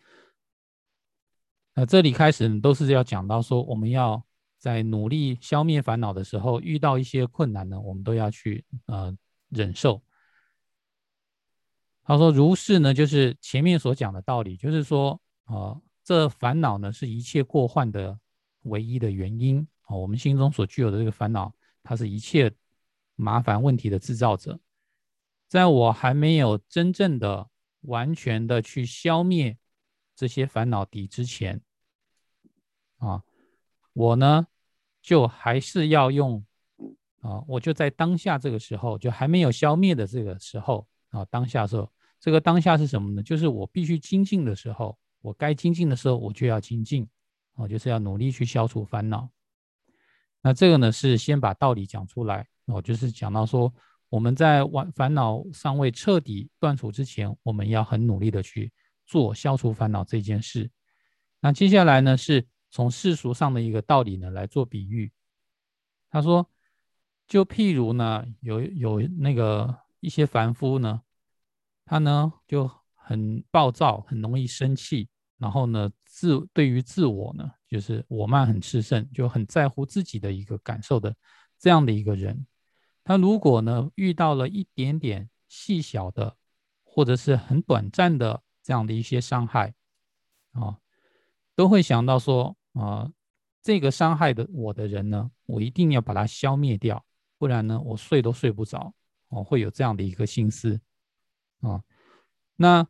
[1.76, 4.26] 那这里开始都是要讲到说，我们要
[4.64, 9.14] 在努力消灭烦恼的时候，遇到一些困难呢，我们都要去呃
[9.50, 10.02] 忍受。
[12.06, 18.18] 他说：“如是呢，就是前面所讲的道理，就是说啊，这烦恼呢是一切过患的
[18.62, 19.98] 唯一的原因啊。
[19.98, 21.54] 我们心中所具有的这个烦恼，
[21.84, 22.50] 它是一切
[23.18, 24.58] 麻烦问题的制造者。
[25.50, 27.50] 在我还没有真正的、
[27.82, 29.58] 完全的去消灭。”
[30.16, 31.60] 这些烦恼底之前，
[33.00, 33.24] 啊，
[33.92, 34.48] 我呢
[35.04, 36.44] 就还是要用
[37.22, 41.88] 啊，我就在当下这个时候，就还没有消灭的这个时候啊，当下时候，
[42.20, 43.22] 这个当下是什么呢？
[43.22, 47.08] 就是我必须精进的时候，我该精进的时候，我就要精进，
[47.54, 49.30] 啊，就是要努力去消除烦恼。
[50.42, 53.72] 那这个呢是先把道理讲出来，哦，就是讲到说，
[54.10, 58.72] 我们在完烦恼尚未彻底断除之前，我们要很努力的去。
[59.06, 60.72] 做消除烦恼这件事，
[61.42, 65.12] 那接下来呢，是从世俗上的一个道理呢来做比喻。
[66.10, 66.50] 他说，
[67.28, 71.04] 就譬如呢，有有那个一些凡夫呢，
[71.86, 75.08] 他呢就很暴躁，很容易生气，
[75.38, 81.16] 然后呢自对于自我呢，就是我慢很炽盛，就很在乎自己的一个感受的
[81.60, 82.48] 这样的一个人，
[83.04, 86.36] 他如果呢遇到了一点点细小的，
[86.84, 88.42] 或者是很短暂的。
[88.66, 89.74] 这样的一些伤害，
[90.54, 90.80] 啊，
[91.54, 93.12] 都会想到说，啊，
[93.62, 97.06] 这个伤害的我的人呢，我一定要把它消灭掉，
[97.38, 98.94] 不然呢，我睡都睡不着，
[99.30, 100.80] 哦，会有这样的一个心思，
[101.62, 101.84] 啊，
[102.56, 102.88] 那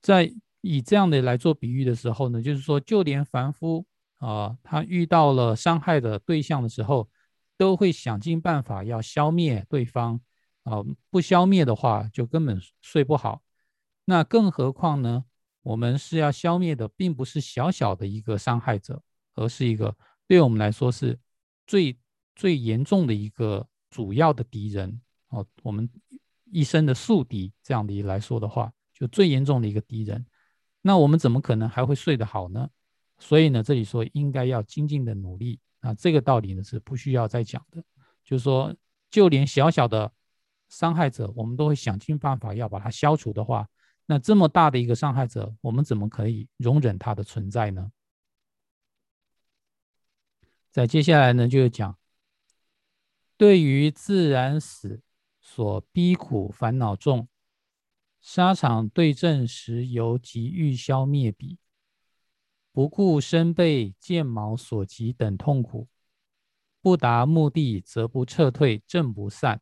[0.00, 3.86] 在以这样的来做比喻的时候呢，就是说，就连凡夫
[4.18, 7.08] 啊，他遇到了伤害的对象的时候，
[7.56, 10.20] 都会想尽办法要消灭对方，
[10.64, 13.42] 啊，不消灭的话，就根本睡不好。
[14.04, 15.24] 那更何况呢？
[15.62, 19.00] 我们是要消灭的，并不是小小的一个伤害者，
[19.34, 19.94] 而是一个
[20.26, 21.18] 对我们来说是
[21.66, 21.96] 最
[22.34, 25.46] 最严重的一个主要的敌人哦。
[25.62, 25.88] 我们
[26.50, 30.24] 一生的宿敌这样的来说的话，就最严重的一个敌人。
[30.80, 32.68] 那我们怎么可能还会睡得好呢？
[33.18, 35.94] 所以呢，这里说应该要精进的努力啊。
[35.94, 37.82] 这个道理呢是不需要再讲的，
[38.24, 38.74] 就是说，
[39.10, 40.12] 就连小小的
[40.68, 43.68] 伤害者，我们都会想尽办法要把它消除的话。
[44.06, 47.90] 那这么大的一个伤害者，我们怎么可以容忍他的存在呢？
[50.72, 51.98] 在接下来呢，就是讲
[53.36, 55.02] 对于自然死
[55.38, 57.28] 所逼苦烦恼重，
[58.22, 61.58] 沙场对阵时由急欲消灭彼，
[62.72, 65.88] 不顾身被剑矛所及等痛苦，
[66.80, 69.60] 不达目的则不撤退，正不散。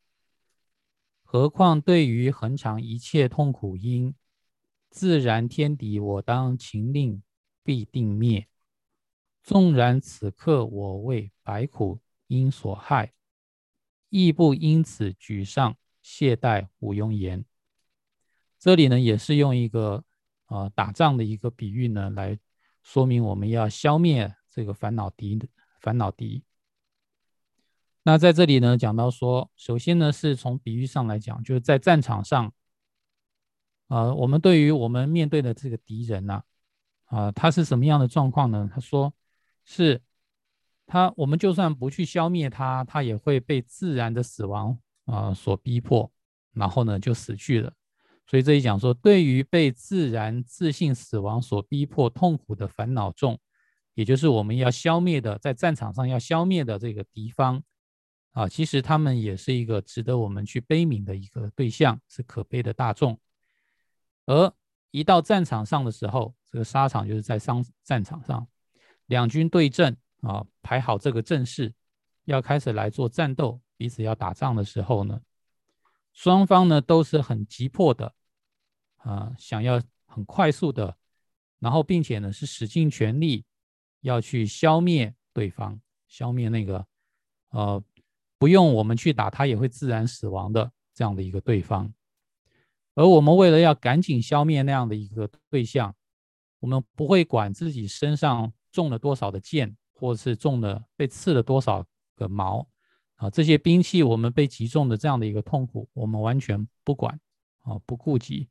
[1.25, 4.15] 何况对于恒常一切痛苦因，
[4.89, 7.21] 自然天敌，我当勤令
[7.65, 8.47] 必定灭。
[9.51, 11.99] 纵然此刻我为百苦
[12.29, 13.13] 因所害，
[14.09, 17.45] 亦不因此沮丧懈怠无庸言。
[18.61, 20.05] 这里呢，也是用一个
[20.47, 22.39] 呃打仗的一个比喻呢，来
[22.85, 25.49] 说明我们要消灭这个烦恼敌的
[25.81, 26.45] 烦恼敌。
[28.05, 32.55] 那在这里呢，讲到说，首先呢，是从比喻上来讲，就是在战场上，
[33.89, 36.45] 啊，我们对于我们面对的这个敌人呢，
[37.07, 38.71] 啊，他是什么样的状况呢？
[38.73, 39.13] 他说，
[39.73, 40.03] 是
[40.85, 46.11] 他，我们就算不去消灭他，他也会被自然的死亡啊所逼迫，
[46.53, 47.73] 然后呢就死去了。
[48.27, 53.39] 所以这里讲说，对于被自然自信死亡所逼迫痛苦的烦恼众，
[53.95, 57.63] 也就是我们要消灭的，在战场上要消灭的这个敌方。
[58.33, 63.19] 啊，其实他们也是一个值得我们去悲悯的一个对象，是可悲的大众。
[64.27, 64.53] 而
[64.91, 68.47] 一到战场上的时候，这个沙场就是在商战场上，
[69.11, 71.75] 两军对阵啊，排好这个阵势，
[72.27, 75.21] 要开始来做战斗，彼此要打仗的时候呢，
[76.13, 78.15] 双方呢都是很急迫的
[78.99, 80.97] 啊，想要很快速的，
[81.59, 83.45] 然后并且呢是使尽全力
[84.01, 86.87] 要去消灭对方，消灭那个
[87.51, 87.83] 呃。
[88.39, 91.93] 不用我们去打，他也会自然死亡的这样的一个对方，
[92.95, 95.95] 而我们为了要赶紧消灭那样的一个对象，
[96.61, 101.85] 我们不会管自己身上中了多少的箭，或是中了被刺了多少
[102.17, 102.69] 个矛
[103.17, 107.19] 啊，这些兵器我们被击中的这样的一个痛苦，我们完全不管
[107.61, 108.49] 啊，不顾及。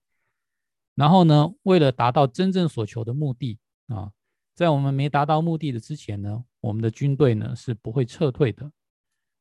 [0.96, 3.58] 然后呢，为了达到真正所求的目的
[3.88, 4.12] 啊，
[4.54, 8.72] 在我们没达到目的的之前呢，我们的军队呢是不会撤退的。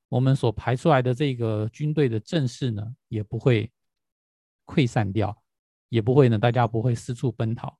[0.08, 3.70] 我们所排出来的这个军队的阵势呢，也不会
[4.64, 5.36] 溃散掉，
[5.90, 7.76] 也不会呢，大家不会四处奔逃。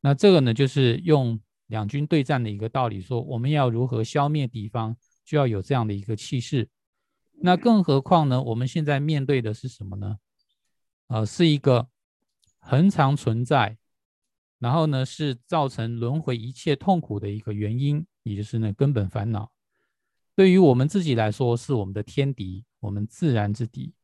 [0.00, 1.38] 那这个呢，就是用
[1.72, 4.94] 两军对战的一个道理，说我们要如何消灭敌方，
[5.24, 6.68] 就要有这样的一个气势。
[7.40, 10.18] 那更何况呢，我们现在面对的是什么呢？
[11.06, 11.88] 呃，是一个
[12.58, 13.78] 恒常存在，
[14.58, 19.50] 然后呢，是造成轮回一切痛苦的一个原因，也就是那根本烦恼。
[20.36, 23.94] 对于我们自己来说，是我们的天敌，我们自然之敌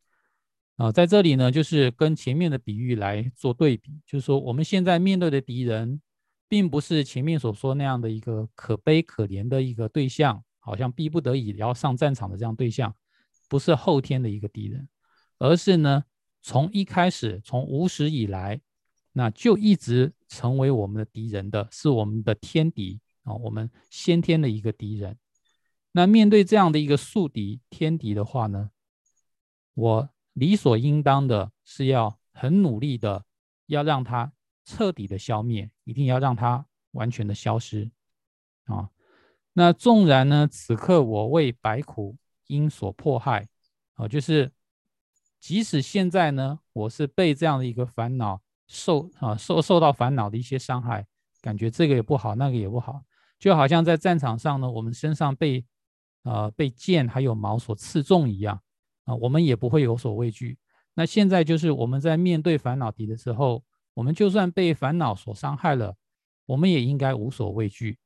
[0.76, 0.90] 啊。
[0.90, 6.00] 在这里呢，就是跟前面的比喻来做对比，就是说我们现在面对的敌人，
[6.48, 12.94] 并不是前面所说那样的一个可悲可怜的一个对象，好像逼不得已要上战场的这样对象，
[13.48, 14.88] 不是后天的一个敌人，
[15.38, 16.04] 而是呢，
[16.40, 18.60] 从一开始，从无始以来，
[19.12, 25.18] 那就一直成为我们的敌人的，是我们的天敌啊，我们先天的一个敌人。
[25.92, 28.70] 那面对这样的一个宿敌、天敌的话呢，
[29.74, 33.24] 我理所应当的是要很努力的，
[33.66, 34.32] 要让他
[34.68, 37.90] 彻底的消灭，一定要让它完全的消失
[38.66, 38.90] 啊。
[39.54, 42.16] 那纵然呢，此刻我为百苦
[42.48, 43.48] 因所迫害
[43.94, 44.52] 啊，就是
[45.40, 51.06] 即使现在呢，我是被这样的一个烦恼受啊受受到烦恼的一些伤害，
[51.40, 53.02] 感觉这个也不好，那个也不好，
[53.38, 55.64] 就好像在战场上呢，我们身上被。
[56.24, 58.60] 呃，被剑还有矛所刺中一样
[59.04, 60.58] 啊，我们也不会有所畏惧。
[60.92, 63.64] 那现在就是我们在面对烦恼敌的时候，
[63.98, 65.96] 我们就算被烦恼所伤害了，
[66.46, 67.98] 我们也应该无所畏惧，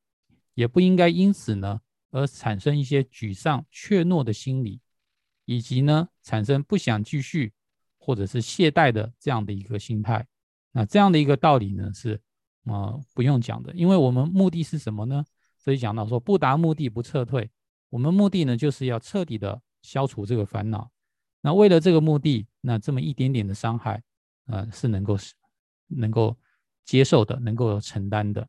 [0.55, 4.80] 也不应该因此呢而产生一些沮丧怯懦的心理，
[5.45, 7.53] 以及呢产生不想继续
[7.99, 10.26] 或者是懈怠的这样的一个心态。
[10.70, 12.18] 那这样的一个道理呢是
[12.64, 15.22] 啊不用讲的，因为我们目的是什么呢？
[15.59, 17.51] 所以讲到说不达目的不撤退。
[17.90, 20.90] 我们目的呢，就是要彻底的消除这个烦恼。
[21.43, 24.03] 那为了这个目的，那这么一点点的伤害，
[24.47, 25.34] 呃，是能够是
[25.97, 26.38] 能够
[26.84, 28.49] 接受的，能够承担的。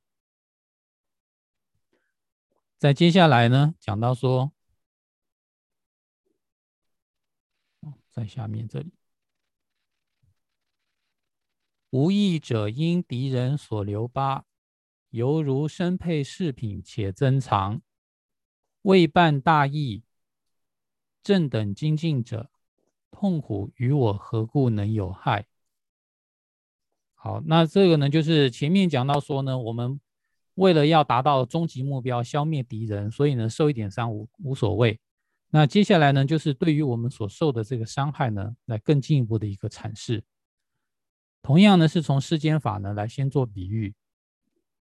[2.77, 4.51] 在接下来呢，讲到说，
[8.11, 8.91] 在下面这里，
[11.91, 14.45] 无意者因敌人所留疤，
[15.11, 17.81] 犹如身配饰品且珍藏。
[18.81, 20.03] 未办大义，
[21.21, 22.51] 正等精进者，
[23.09, 25.47] 痛苦与我何故能有害？
[27.23, 29.97] 好，那这个呢，就是前面讲到说呢，我们
[30.55, 34.99] 为了要达到终极目标，消灭敌人，所以呢，受一点伤无无所谓。
[35.49, 40.21] 那接下来呢，就是对于我们所受的这个伤害呢，来更进一步的一个阐释。
[41.41, 43.93] 同样呢，是从世间法呢来先做比喻，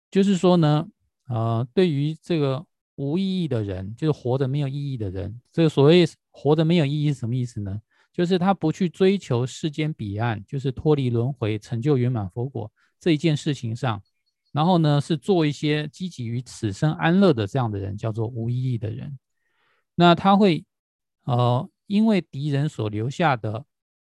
[0.10, 0.88] 就是说呢，
[1.28, 2.66] 呃，对于这个
[2.96, 7.80] 无意义的人，就是活着没有意义的人，这个所谓活着没有意义是什么意思呢？
[8.16, 14.02] 就是他不去追求世间彼岸，就是脱离轮回、成就圆满佛果这一件事情上，
[14.54, 19.20] 然后呢，是做一些积极于此生安乐的这样的人，叫做无意义的人。
[19.96, 20.64] 那他会，
[21.26, 23.66] 呃，因为敌人所留下的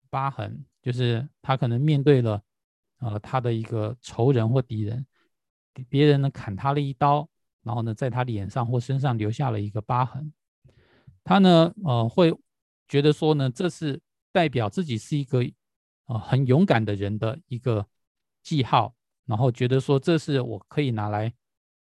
[0.10, 2.42] 疤痕，就是他可能面对了，
[3.02, 5.06] 呃，他的一个仇人或敌人，
[5.88, 7.30] 别人呢砍他了一刀，
[7.62, 10.34] 然后呢，在他脸上或身上留下了一个疤痕，
[11.24, 12.36] 他呢，呃，会。
[12.92, 14.02] 觉得说呢，这是
[14.34, 15.40] 代表自己是一个
[16.08, 17.88] 啊很勇敢的人的一个
[18.44, 18.94] 记号，
[19.26, 21.34] 然后觉得说这是我可以拿来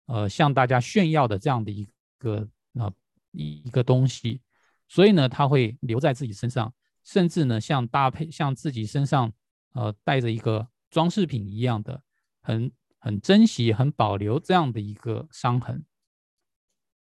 [0.06, 1.86] 呃向大家炫耀的这样的一
[2.18, 2.47] 个
[2.80, 2.89] 啊
[3.32, 4.39] 一一个东西，
[4.88, 6.74] 所以呢他会留在自己身上，
[7.04, 9.30] 甚至呢像搭配像自己身上
[9.74, 12.01] 呃带着一个装饰品一样的，
[12.41, 15.84] 很很珍惜、很保留这样的一个伤痕。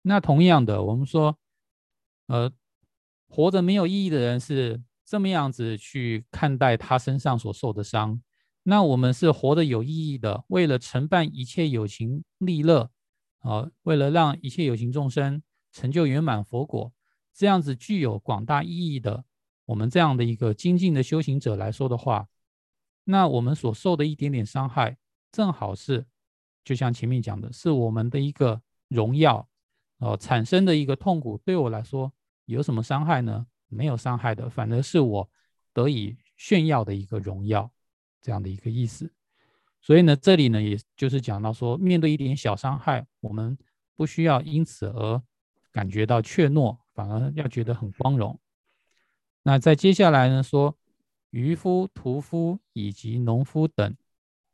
[0.03, 1.36] 那同样的，我们说
[2.28, 2.53] 呃。
[3.29, 8.20] 活着没有意义的人是这么样子去看待他身上所受的伤，
[8.62, 12.91] 那我们是活得有意义的，为了承办一切有情利乐，
[13.41, 16.93] 啊，为了让一切有情众生成就圆满佛果，
[17.35, 19.24] 这样子具有广大意义的，
[19.66, 22.29] 我们这样的一个精进的修行者来说的话，
[23.05, 24.97] 那我们所受的一点点伤害，
[25.31, 26.07] 正好是，
[26.64, 29.49] 就像前面讲的，是我们的一个荣耀，
[29.99, 32.12] 哦，产生的一个痛苦，对我来说。
[32.55, 33.46] 有什么伤害呢？
[33.68, 35.30] 没有伤害的，反而是我
[35.74, 37.70] 得以炫耀的一个荣耀，
[38.22, 39.12] 这样的一个意思。
[39.82, 43.57] 所以呢，这里呢，也就是讲到说，面对一点小伤害，我们
[43.94, 45.22] 不需要因此而
[45.70, 48.40] 感觉到怯懦，反而要觉得很光荣。
[49.42, 50.78] 那在接下来呢，说
[51.30, 53.94] 渔夫、屠夫以及农夫等，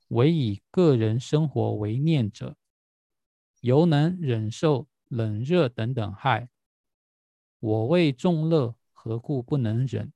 [0.09, 2.57] 唯以个人生活为念者，
[3.61, 6.49] 犹能忍受冷热等等害。
[7.65, 10.13] 我为众乐，何故不能忍？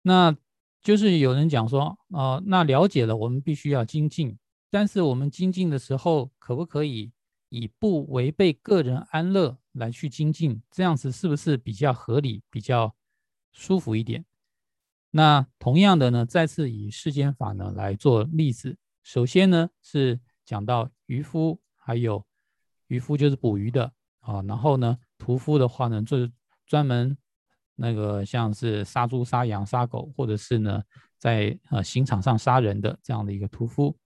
[0.00, 0.34] 那
[0.80, 4.38] 就是有人讲说，哦，那了解了，我们必须要精进。
[4.70, 7.12] 但是我们精进的时候，可不可以
[7.50, 10.62] 以不违背个人安乐来去精进？
[10.70, 12.96] 这样子是不是比较合理、比较
[13.52, 14.24] 舒服一点？
[15.10, 18.78] 那同样的呢，再次以世间法呢来做例子。
[19.02, 22.24] 首先呢是讲到渔夫，还有。
[22.92, 23.90] 渔夫就是捕鱼的
[24.20, 26.30] 啊，然后呢，屠夫的话呢，就是
[26.66, 27.16] 专门
[27.74, 30.82] 那个像是杀猪、杀羊、杀狗，或者是呢，
[31.16, 33.96] 在呃刑场上杀人的这样的一个屠夫，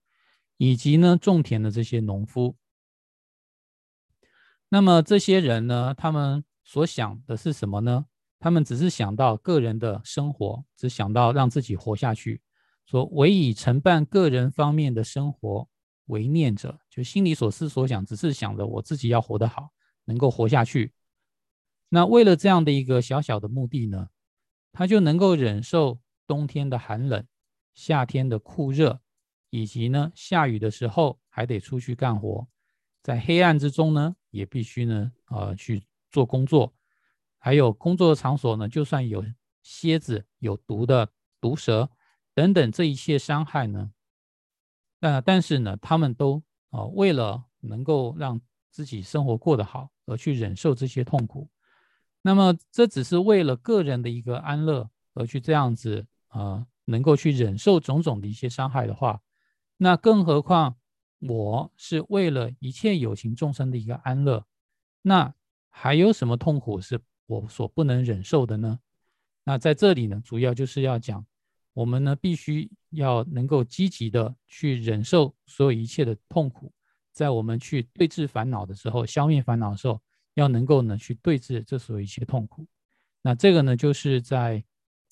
[0.55, 2.55] 以及呢种田的这些农夫。
[4.69, 8.05] 那么这些人呢，他们所想的是什么呢？
[8.39, 12.41] 他们只是想到个人的生活，只想到让自己活下去，
[12.85, 15.67] 说唯以承办个人方面的生活。
[16.07, 19.69] 为念者，就心里所思所想，只是想着我自己要活得好，
[20.05, 20.91] 能够活下去。
[21.89, 24.09] 那为了这样的一个小小的目的呢，
[24.71, 27.23] 他就能够忍受冬天的寒冷、
[27.75, 28.99] 夏天的酷热，
[29.51, 32.47] 以及呢下雨的时候还得出去干活，
[33.03, 36.73] 在黑暗之中呢也必须呢呃去做工作，
[37.37, 39.23] 还有工作的场所呢，就算有
[39.61, 41.91] 蝎子、有毒的毒蛇
[42.33, 43.91] 等等这一切伤害呢。
[44.99, 48.39] 那但是呢，他们都啊为了能够让
[48.69, 51.49] 自己生活过得好而去忍受这些痛苦，
[52.21, 59.21] 那么这只是为了个人的一个安乐而去这样子啊，能够去忍受种种的一些伤害的话，
[59.77, 60.75] 那更何况
[61.19, 64.45] 我是为了一切有情众生的一个安乐，
[65.01, 65.33] 那
[65.69, 68.79] 还有什么痛苦是我所不能忍受的呢？
[69.43, 71.25] 那在这里呢，主要就是要讲。
[71.77, 76.73] 我们呢，必须要能够积极的去忍受所有一切的痛苦，
[77.11, 80.01] 在我们去对峙烦恼的时候，消灭烦恼的时候，
[80.33, 82.65] 要能够呢去对峙这所有一切痛苦。
[83.21, 84.63] 那这个呢，就是在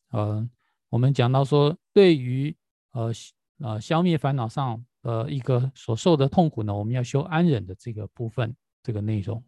[0.09, 0.49] 呃，
[0.89, 2.55] 我们讲到说，对于
[2.93, 3.11] 呃
[3.59, 9.43] 呃消灭烦恼上呃一个所受的痛苦呢，我们要修安忍的这个部分，这个内容。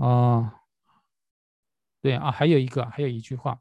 [0.00, 0.62] 啊，
[2.00, 3.60] 对啊，还有一个，还有一句话，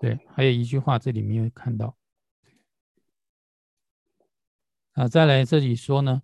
[0.00, 1.96] 对，还有一句话，这里没有看到。
[4.94, 6.22] 啊，再来这里说呢，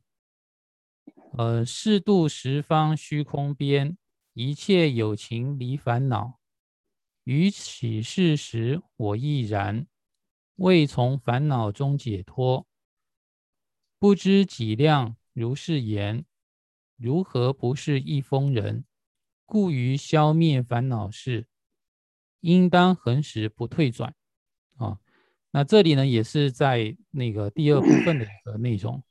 [1.39, 3.97] 呃，适度十方虚空边，
[4.33, 6.41] 一切有情离烦恼，
[7.23, 9.87] 于起事时，我亦然，
[10.57, 12.67] 未从烦恼中解脱，
[14.01, 16.27] 不知几量如是言，
[16.97, 18.85] 如何不是一疯人？
[19.45, 21.47] 故于消灭烦恼事，
[22.41, 24.15] 应当恒时不退转。
[24.77, 24.99] 啊，
[25.51, 29.03] 那这里呢，也是在那个第二部分的一个内容。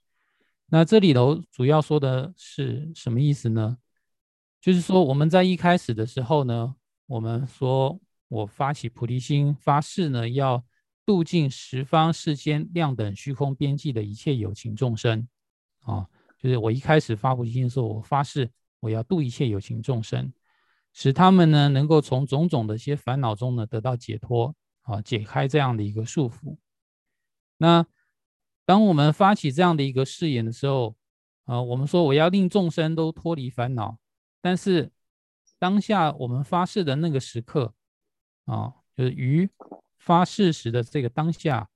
[0.67, 3.77] 那这里头主要说的是什么意思呢？
[4.59, 6.75] 就是说我们在一开始的时候呢，
[7.07, 7.99] 我们说。
[8.27, 10.65] 我发起菩提心发誓呢，要
[11.05, 15.27] 度尽十方世间量等虚空边际的一切有情众生，
[15.81, 16.09] 啊，
[16.45, 18.47] 就是我一开始发菩提心的时候，我发誓
[18.79, 20.31] 我要度一切有情众生，
[20.93, 26.55] 使他们呢能够从种种的一些烦恼中呢得到解脱，啊，解开这样的一个束缚。
[27.57, 27.83] 那
[28.63, 30.95] 当我们发起这样的一个誓言的时候，
[31.45, 33.97] 啊，我们说我要令众生都脱离烦恼，
[34.39, 34.91] 但是
[35.57, 37.73] 当下我们发誓的那个时刻。
[38.45, 39.49] 啊，就是于
[39.97, 41.67] 发誓时的这个当下，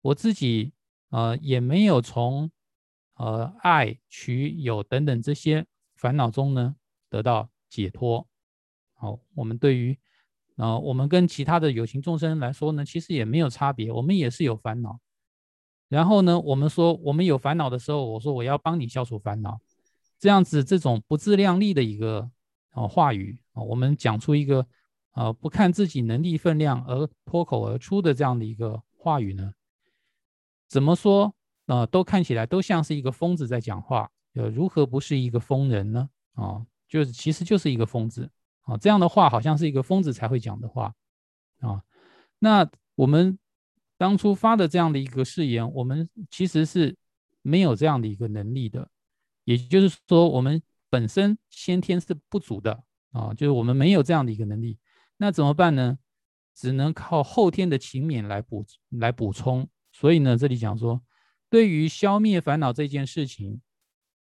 [0.00, 0.72] 我自己
[1.10, 2.50] 呃也没有从
[3.14, 6.76] 呃爱取有等等这些烦恼中呢
[7.08, 8.26] 得到解脱。
[8.94, 9.98] 好，我们对于
[10.56, 14.98] 啊我们跟其他的有情众生来说呢，其实也没有差别，我们也是有烦恼。
[15.88, 19.60] 然后呢，我们说我们有烦恼的时候，我说我要帮你消除烦恼，
[20.18, 22.30] 这样子这种不自量力的一个
[22.70, 24.66] 啊话语啊，我们讲出一个。
[25.14, 29.54] 啊，不看自己能力分量而脱口而出的这样的一个话语呢？
[30.66, 31.32] 怎么说
[31.66, 31.86] 啊？
[31.86, 36.08] 都看起来都像是一个疯子在讲话，呃，如何不是一个疯人呢？
[36.34, 38.30] 啊，就是其实就是一个疯子
[38.62, 40.94] 啊，这样的话好像是一个疯子才会讲的话
[41.60, 41.82] 啊。
[42.38, 43.38] 那我们
[43.96, 46.96] 当初发的这样的一个誓言，我们其实是
[47.42, 48.88] 没有这样的一个能力的，
[49.44, 54.78] 也就是说，我们本身先天是不足的啊，就是我们没有这样的一个能力。
[55.16, 55.98] 那怎么办呢？
[56.54, 59.68] 只能靠后天的勤勉来补来补充。
[59.90, 61.00] 所以呢，这里讲说，
[61.54, 63.60] 对于消灭烦恼这件事情，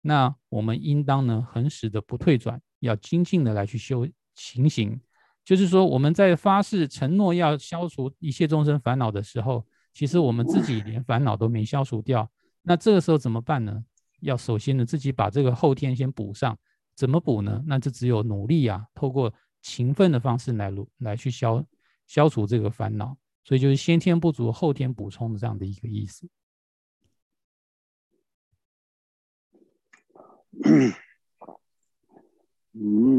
[0.03, 5.01] 那我们应当呢恒时的不退转，要精进的来去修行行。
[5.43, 9.65] 就是说，我们在发誓承诺要消除一切众生烦恼的时候，
[9.95, 12.31] 其实我们自己连烦恼都没消除掉。
[12.61, 13.83] 那这个时候怎么办呢？
[14.21, 16.55] 要首先呢自己把这个后天先补上。
[16.95, 17.65] 怎么补呢？
[17.67, 19.33] 那就只有努力啊，透过。
[19.63, 21.65] 勤奋的方式来来来去消
[22.07, 26.29] 消除这个烦恼，所以就是先天不足，后天补充的这样的一个意思。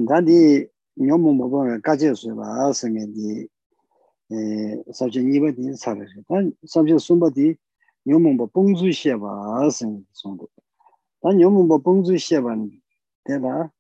[0.08, 3.48] 단디 뇽모 먹어 가지고 봐 생에디
[4.32, 7.56] 에 사제 니버디 사르 단 사제 숨바디
[8.06, 10.50] 뇽모 봐 봉주 봐 생이 송고
[11.22, 12.56] 단 뇽모 봐 봉주 봐
[13.24, 13.72] 데라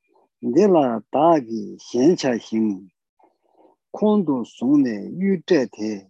[0.54, 2.88] 데라 다기 현차 행
[3.92, 6.08] 콘도 송네 유제테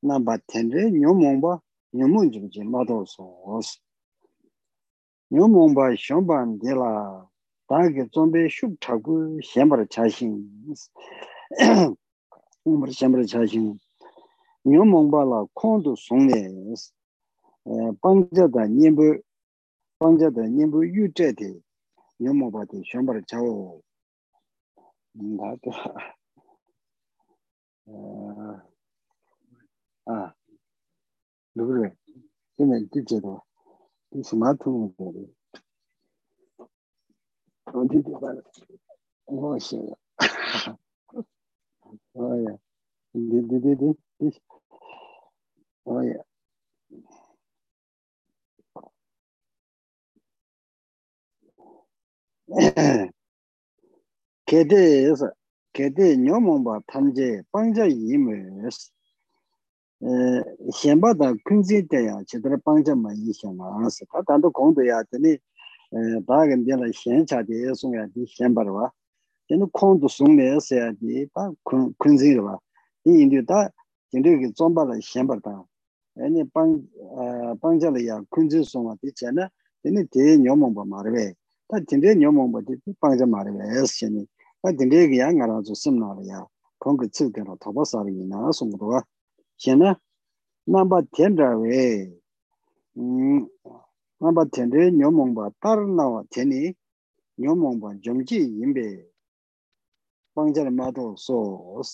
[0.00, 1.60] 나바 텐데 뇽모 봐
[1.92, 3.80] 뇽모 주제 마도소 오스
[5.32, 6.90] nyo mōngba shōngba ndēla
[7.72, 9.14] dāngi tsōmbē shūk chāgu
[9.50, 10.34] xēmbara chāshīng
[12.68, 13.70] ngōmbara xēmbara chāshīng
[14.68, 16.40] nyo mōngba la kōndu sōngnē
[18.04, 19.06] bāngjā dā nyēmbu
[20.04, 21.48] bāngjā dā nyēmbu yū chē tē
[22.20, 23.72] nyo mōngba tē xēmbara chāgu ah.
[23.72, 23.80] ah.
[25.32, 25.72] ngā tō
[30.12, 30.18] ā
[31.56, 31.88] lūgurē
[32.56, 33.34] tēnē tī chē tō
[34.20, 35.30] 스마트폰 보고
[37.64, 38.20] 어디 봐
[39.26, 39.78] 뭐시
[42.14, 42.58] 아야
[43.14, 43.94] 디디디디
[45.86, 46.14] 아야
[54.44, 55.32] 게데에서
[55.72, 58.92] 게데 녀몽바 탐제 빵자 이메스
[60.02, 65.38] xianba da kunzi daya chidara pangcha ma yi xianba ansi ta tanto kongdo ya tani
[66.26, 68.90] daga mbila xian cha di ya sung ya di xianba rwa.
[69.48, 71.52] Tani kongdo sung ya si ya di ta
[71.98, 72.58] kunzi rwa.
[73.04, 73.70] Di indi ta
[74.10, 75.62] indi ki zomba la xianba ta
[76.18, 79.48] ani pangcha la ya kunzi sung wa di chana
[79.82, 81.36] tani di nyomongba ma rwe.
[81.68, 84.26] Ta tindi nyomongba di pangcha ma rwe ya si chani
[84.60, 86.46] ta tindi ki ya nga ra zu simna la ya.
[86.82, 88.98] Kongka tsil kira toba sari ina sung rwa.
[89.62, 89.90] xena
[90.72, 91.82] namba tendra we.
[92.96, 93.46] Mm,
[94.20, 96.60] namba tendre nyomongba tar nawa teni
[97.38, 98.86] nyomongba jomji yinbe.
[100.34, 101.88] Bangjar mato sos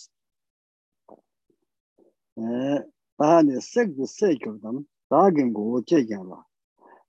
[2.38, 2.80] eh,
[3.18, 4.76] tahane sekdu sekyordam
[5.10, 6.38] dagin go chekyangla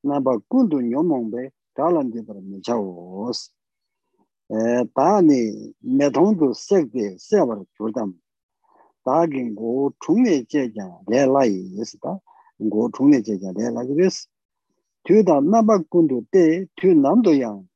[0.03, 1.41] namba kundu nyomongbe
[1.76, 3.39] talandi bar michawos
[4.49, 5.39] eh, tahane
[5.97, 8.10] metongdu sekde sebar kyordam
[9.05, 12.18] 다니 메통도 색데 세버 조담 다긴 고 총내 제자 내라이 있다
[12.70, 14.28] 고 총내 제자 내라 그랬어
[15.05, 17.68] 뒤다 나바군도 때 뒤남도양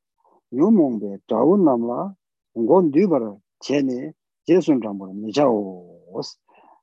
[0.53, 2.15] 요몽데 자원 남라
[2.53, 4.13] 고 뒤버 제네
[4.45, 5.99] 제순 장보 미자오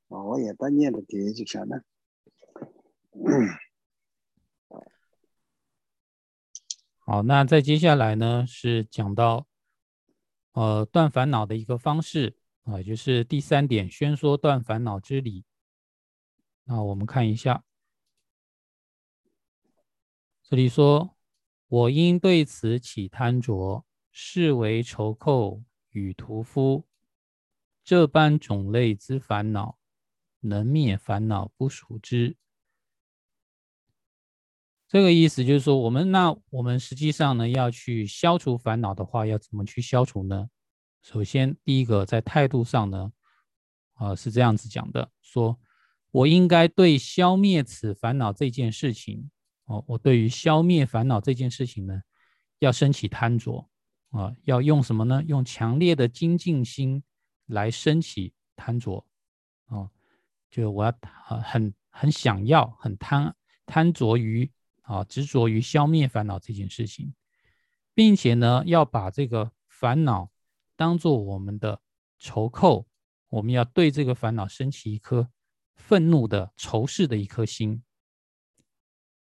[0.08, 1.82] 어 예, 단년의 대직샤나
[7.00, 9.46] 好，那再接下来呢，是讲到，
[10.52, 15.43] 呃，断烦恼的一个方式 啊，就是第三点，宣说断烦恼之理。
[16.65, 17.63] 那我们看一下，
[20.43, 21.17] 这里说
[21.67, 26.85] ：“我因对此起贪着，视为仇寇与屠夫，
[27.83, 29.79] 这般种类之烦恼，
[30.41, 32.37] 能灭烦恼不属之。”
[34.87, 40.49] 这个意思就是说，我们那我们实际上呢，要去消除烦恼的话，要怎么去消除呢？
[41.01, 43.11] 首先，第一个在态度上呢，
[43.93, 45.59] 啊是这样子讲的：说
[46.11, 49.29] 我应该对消灭此烦恼这件事情，
[49.65, 52.01] 哦，我对于消灭烦恼这件事情呢，
[52.59, 53.67] 要升起贪着，
[54.11, 55.23] 啊，要用什么呢？
[55.25, 57.03] 用强烈的精进心
[57.47, 59.05] 来升起贪着，
[59.65, 59.89] 啊，
[60.49, 60.93] 就我要
[61.43, 63.35] 很很想要，很贪
[63.65, 64.51] 贪着于。
[64.83, 67.13] 啊，执着于消灭烦恼这件事情，
[67.93, 70.29] 并且呢，要把这个烦恼
[70.81, 71.79] 当做我们的
[72.17, 72.87] 仇寇，
[73.29, 75.29] 我们要对这个烦恼升起一颗
[75.75, 77.83] 愤怒的仇视的一颗心。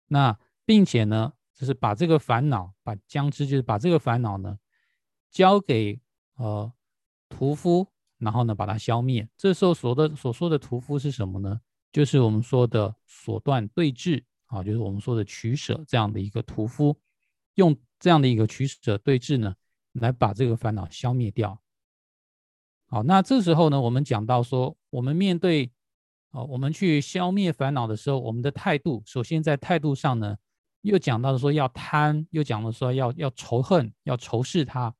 [0.09, 4.59] 那并且呢，就是把这个烦恼，把将之，就是把这个烦恼呢，
[5.31, 5.99] 交给
[6.35, 6.71] 呃
[7.29, 7.87] 屠夫，
[8.19, 9.27] 然后呢，把它消灭。
[9.35, 11.61] 这时候所的所说的屠夫是什么呢？
[11.91, 14.23] 就是我们说的所断对峙。
[14.45, 16.95] 啊，就是我们说的取舍这样的一个屠夫，
[17.55, 19.55] 用这样的一个取舍对峙呢，
[19.99, 21.61] 来把这个烦恼消灭掉。
[22.87, 25.71] 好，那这时候呢，我们讲到说，我们面对，
[26.31, 30.37] 哦，我们去消灭烦恼的时候，我们的态度，首先在态度上呢，
[30.81, 34.95] 又讲到说要贪，又讲了说要要仇恨，要仇视他。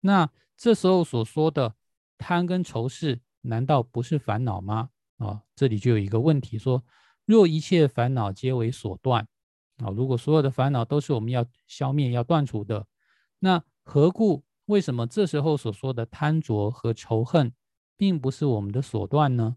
[0.00, 1.74] 那这时候所说的
[2.18, 4.90] 贪跟仇视，难道不是烦恼吗？
[5.18, 6.82] 啊，这里就有一个问题说。
[7.26, 9.26] 若一切烦恼皆为所断，
[9.78, 12.86] 啊，如果所有的烦恼都是我们要消灭、要断除的，
[13.38, 14.44] 那何故？
[14.64, 17.52] 为什么这时候所说的贪着和仇恨，
[17.96, 19.56] 并不是我们的所断呢？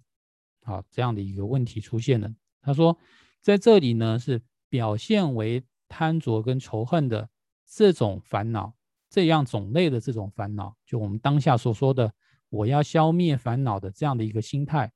[0.63, 2.31] 好，这样的一个问题出现了。
[2.61, 2.97] 他说，
[3.41, 7.29] 在这里呢，是表现为贪着跟仇恨的
[7.65, 8.75] 这种烦恼，
[9.09, 12.13] 这样种类的这种烦恼，就我们当下所说的
[12.49, 14.91] 我要消灭烦恼的这样的一个心态，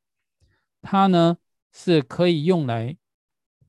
[0.82, 1.38] 它呢？
[1.73, 2.97] 是可以用来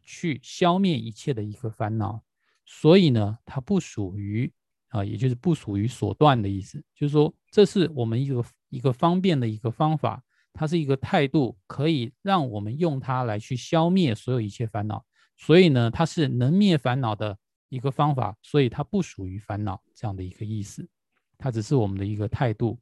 [0.02, 2.24] 去消灭一切的一个烦恼，
[2.66, 4.52] 所以呢，它不属于
[4.93, 6.82] 啊，也就是不属于所断的意思。
[6.95, 10.22] 就是说，这是我们一个一个方便的一个方法，
[10.53, 15.05] 它是一个态度，可以让我们用它来去消灭所有一切烦恼。
[15.36, 17.36] 所以呢，它是能灭烦恼的
[17.68, 20.88] 一个方法，所以它不属于烦恼这样的一个意思。
[21.36, 22.78] 它只是我们的一个态度，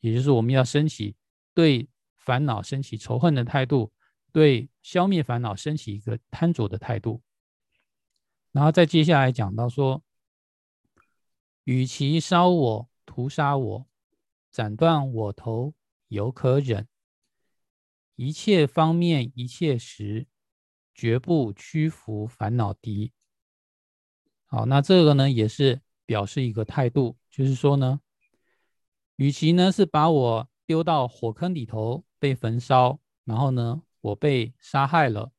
[0.00, 1.14] 也就是我们要升起
[1.54, 3.92] 对烦恼升起仇恨的态度。
[4.34, 7.20] 对消灭烦恼升起一个贪着的态度，
[8.50, 10.02] 然后再接下来讲到说，
[11.64, 13.86] 与其烧我、屠杀我、
[14.50, 15.74] 斩断我头，
[16.08, 16.84] 犹可忍；
[18.16, 20.26] 一切方面、一切时，
[20.94, 23.12] 绝不屈服烦恼敌。
[24.46, 28.00] 好，那这个呢，也是表示一个态度，就是说呢，
[29.16, 33.82] 与其呢是把我丢到火坑里头被焚烧，然后呢。
[34.02, 35.30] 我被杀害了，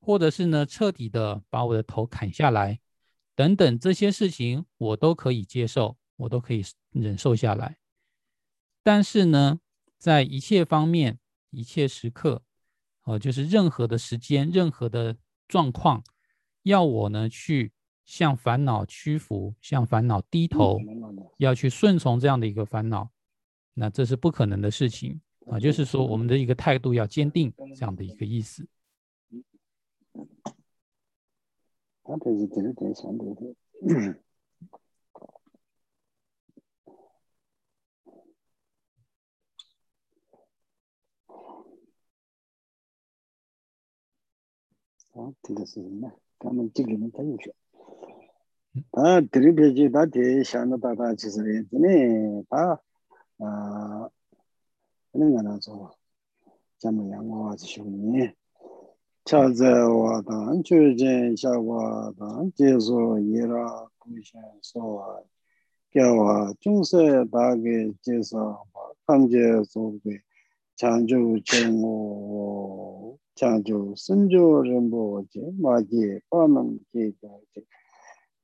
[0.00, 2.80] 或者是呢彻底的把我的头砍下来，
[3.38, 7.78] 等等这些事情我都可以接受，我都可以忍受下来。
[8.82, 9.60] 但是呢，
[9.96, 11.20] 在一切方面、
[11.50, 12.42] 一切时刻，
[13.04, 15.16] 哦，就是任何的时间、任何的
[15.46, 16.02] 状况，
[16.64, 17.70] 要我呢去
[18.04, 20.80] 向烦恼屈服、向烦恼低头，
[21.36, 23.08] 要去顺从这样的一个烦恼，
[23.74, 25.20] 那这是不可能的事情。
[25.46, 28.68] 啊，就是说我们的一个态度要坚定，这样的一个意思。
[32.08, 33.54] 안 되지 되는 게 상관없고
[45.14, 47.50] 아 들으시나 가면 찍으면 다 유죠
[48.92, 52.78] 아 드리베지 다 대샤나 다다 지서에 되네 다아
[55.12, 55.88] 그런 거나 좀
[56.78, 58.37] 잠을 양호하지 싶네
[59.28, 65.20] 차자와다 주제 샤와다 제소 예라 구신 소와
[65.90, 66.96] 겨와 중세
[67.30, 68.64] 다게 제소
[69.06, 69.36] 함제
[69.68, 70.18] 소게
[70.76, 77.66] 장주 정오 장주 선조 정보지 마지 파남 제자지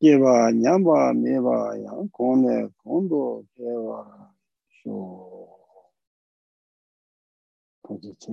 [0.03, 4.35] 예바 냠바 메바야 고네 곤도 제와
[4.83, 5.49] 쇼.
[7.85, 8.33] 도지체.